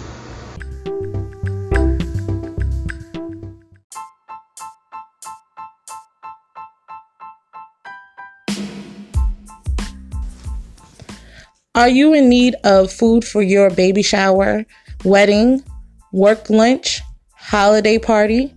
Are 11.76 11.88
you 11.88 12.12
in 12.12 12.28
need 12.28 12.54
of 12.62 12.92
food 12.92 13.24
for 13.24 13.42
your 13.42 13.68
baby 13.68 14.02
shower, 14.02 14.64
wedding, 15.04 15.64
work 16.12 16.48
lunch, 16.48 17.00
holiday 17.44 17.98
party, 17.98 18.54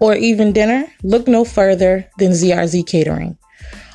or 0.00 0.14
even 0.14 0.52
dinner? 0.52 0.86
Look 1.02 1.28
no 1.28 1.44
further 1.44 2.08
than 2.18 2.32
ZRZ 2.32 2.86
Catering, 2.86 3.38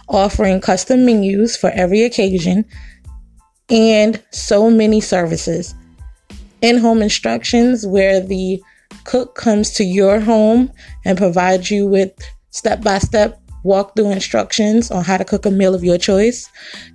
offering 0.07 0.61
custom 0.61 1.05
menus 1.05 1.57
for 1.57 1.69
every 1.71 2.03
occasion 2.03 2.65
and 3.69 4.23
so 4.31 4.71
many 4.71 5.01
services. 5.01 5.75
In 6.61 6.77
home 6.77 7.01
instructions, 7.01 7.85
where 7.85 8.19
the 8.19 8.61
cook 9.03 9.35
comes 9.35 9.71
to 9.71 9.83
your 9.83 10.19
home 10.19 10.71
and 11.05 11.17
provides 11.17 11.69
you 11.69 11.85
with 11.85 12.11
step 12.51 12.81
by 12.81 12.99
step 12.99 13.41
walkthrough 13.65 14.11
instructions 14.11 14.89
on 14.89 15.03
how 15.03 15.17
to 15.17 15.25
cook 15.25 15.45
a 15.45 15.51
meal 15.51 15.75
of 15.75 15.83
your 15.83 15.97
choice. 15.97 16.49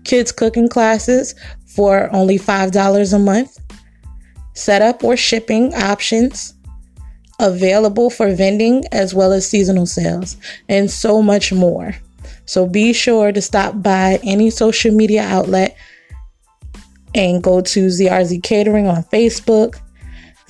Kids 0.04 0.32
cooking 0.32 0.68
classes 0.68 1.34
for 1.66 2.08
only 2.14 2.38
$5 2.38 3.12
a 3.12 3.18
month. 3.18 3.58
Setup 4.54 5.04
or 5.04 5.16
shipping 5.16 5.74
options 5.74 6.53
available 7.40 8.10
for 8.10 8.34
vending 8.34 8.84
as 8.92 9.14
well 9.14 9.32
as 9.32 9.48
seasonal 9.48 9.86
sales, 9.86 10.36
and 10.68 10.90
so 10.90 11.22
much 11.22 11.52
more. 11.52 11.94
So 12.46 12.66
be 12.66 12.92
sure 12.92 13.32
to 13.32 13.40
stop 13.40 13.82
by 13.82 14.20
any 14.22 14.50
social 14.50 14.94
media 14.94 15.22
outlet 15.22 15.76
and 17.14 17.42
go 17.42 17.60
to 17.60 17.86
ZRZ 17.86 18.42
Catering 18.42 18.86
on 18.86 19.04
Facebook, 19.04 19.78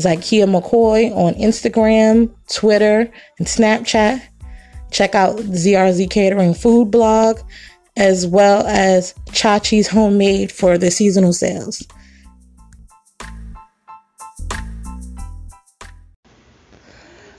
Zykia 0.01 0.47
McCoy 0.47 1.15
on 1.15 1.35
Instagram, 1.35 2.31
Twitter, 2.53 3.11
and 3.39 3.47
Snapchat. 3.47 4.23
Check 4.91 5.15
out 5.15 5.37
ZRZ 5.37 6.11
Catering 6.11 6.55
food 6.55 6.91
blog 6.91 7.41
as 7.97 8.27
well 8.27 8.67
as 8.67 9.15
Chachi's 9.31 9.87
Homemade 9.87 10.51
for 10.51 10.79
the 10.79 10.91
seasonal 10.91 11.33
sales. 11.33 11.87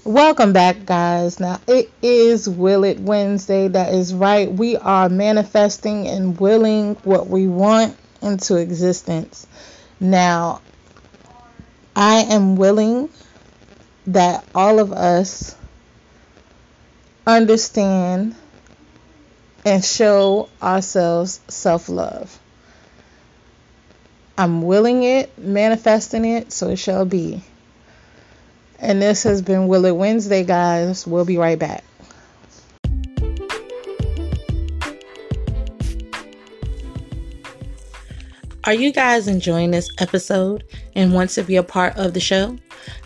Welcome 0.05 0.53
back, 0.53 0.85
guys. 0.85 1.39
Now 1.39 1.59
it 1.67 1.91
is 1.99 2.47
Will 2.47 2.83
It 2.83 2.99
Wednesday. 2.99 3.69
That 3.69 3.91
is 3.91 4.13
right. 4.13 4.53
We 4.53 4.77
are 4.77 5.09
manifesting 5.09 6.07
and 6.07 6.39
willing 6.39 6.93
what 7.03 7.25
we 7.25 7.47
want 7.47 7.97
into 8.21 8.57
existence. 8.57 9.47
Now, 9.99 10.61
I 11.95 12.17
am 12.19 12.55
willing 12.55 13.09
that 14.05 14.45
all 14.53 14.77
of 14.77 14.93
us 14.93 15.55
understand 17.25 18.35
and 19.65 19.83
show 19.83 20.49
ourselves 20.61 21.39
self 21.47 21.89
love. 21.89 22.39
I'm 24.37 24.61
willing 24.61 25.01
it, 25.01 25.35
manifesting 25.39 26.25
it, 26.25 26.51
so 26.51 26.69
it 26.69 26.75
shall 26.77 27.05
be. 27.05 27.41
And 28.79 29.01
this 29.01 29.23
has 29.23 29.41
been 29.41 29.67
Will 29.67 29.85
It 29.85 29.95
Wednesday, 29.95 30.43
guys. 30.43 31.07
We'll 31.07 31.25
be 31.25 31.37
right 31.37 31.57
back. 31.57 31.83
Are 38.65 38.73
you 38.73 38.91
guys 38.91 39.27
enjoying 39.27 39.71
this 39.71 39.89
episode 39.99 40.63
and 40.95 41.13
want 41.13 41.29
to 41.31 41.43
be 41.43 41.55
a 41.55 41.63
part 41.63 41.95
of 41.97 42.15
the 42.15 42.19
show? 42.19 42.57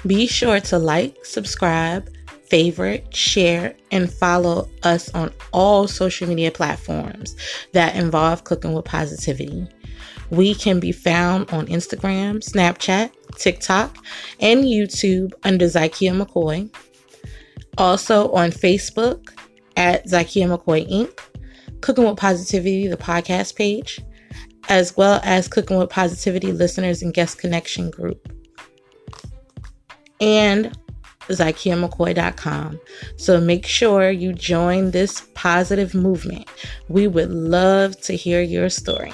Be 0.07 0.25
sure 0.25 0.61
to 0.61 0.79
like, 0.79 1.25
subscribe, 1.25 2.09
favorite, 2.47 3.13
share, 3.13 3.75
and 3.91 4.11
follow 4.11 4.69
us 4.83 5.13
on 5.13 5.33
all 5.51 5.85
social 5.85 6.29
media 6.29 6.51
platforms 6.51 7.35
that 7.73 7.97
involve 7.97 8.45
cooking 8.45 8.73
with 8.73 8.85
positivity. 8.85 9.67
We 10.29 10.55
can 10.55 10.79
be 10.79 10.93
found 10.93 11.49
on 11.51 11.67
Instagram, 11.67 12.37
Snapchat, 12.37 13.11
TikTok, 13.37 13.97
and 14.39 14.63
YouTube 14.63 15.33
under 15.43 15.65
Zykia 15.65 16.19
McCoy. 16.19 16.73
Also 17.77 18.31
on 18.31 18.51
Facebook 18.51 19.31
at 19.77 20.05
Zykia 20.05 20.57
McCoy 20.57 20.89
Inc., 20.89 21.19
Cooking 21.81 22.05
with 22.05 22.17
Positivity, 22.17 22.87
the 22.87 22.97
podcast 22.97 23.55
page, 23.55 24.01
as 24.67 24.97
well 24.97 25.21
as 25.23 25.47
Cooking 25.47 25.77
with 25.77 25.89
Positivity 25.89 26.51
listeners 26.51 27.01
and 27.01 27.13
guest 27.13 27.37
connection 27.37 27.89
group. 27.89 28.31
And 30.19 30.77
ZykiaMcCoy.com. 31.29 32.79
So 33.15 33.39
make 33.39 33.65
sure 33.65 34.09
you 34.09 34.33
join 34.33 34.91
this 34.91 35.27
positive 35.35 35.93
movement. 35.93 36.47
We 36.87 37.07
would 37.07 37.31
love 37.31 37.99
to 38.01 38.15
hear 38.15 38.41
your 38.41 38.69
story. 38.69 39.13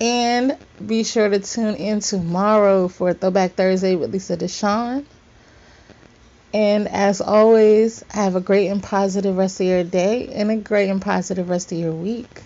And 0.00 0.56
be 0.86 1.02
sure 1.02 1.28
to 1.28 1.40
tune 1.40 1.74
in 1.74 1.98
tomorrow 1.98 2.86
for 2.86 3.12
Throwback 3.12 3.54
Thursday 3.54 3.96
with 3.96 4.12
Lisa 4.12 4.36
Deshawn. 4.36 5.04
And 6.52 6.86
as 6.86 7.20
always, 7.20 8.04
have 8.10 8.36
a 8.36 8.40
great 8.40 8.68
and 8.68 8.80
positive 8.80 9.36
rest 9.36 9.60
of 9.60 9.66
your 9.66 9.82
day 9.82 10.28
and 10.28 10.52
a 10.52 10.56
great 10.56 10.88
and 10.88 11.02
positive 11.02 11.48
rest 11.48 11.72
of 11.72 11.78
your 11.78 11.90
week. 11.90 12.40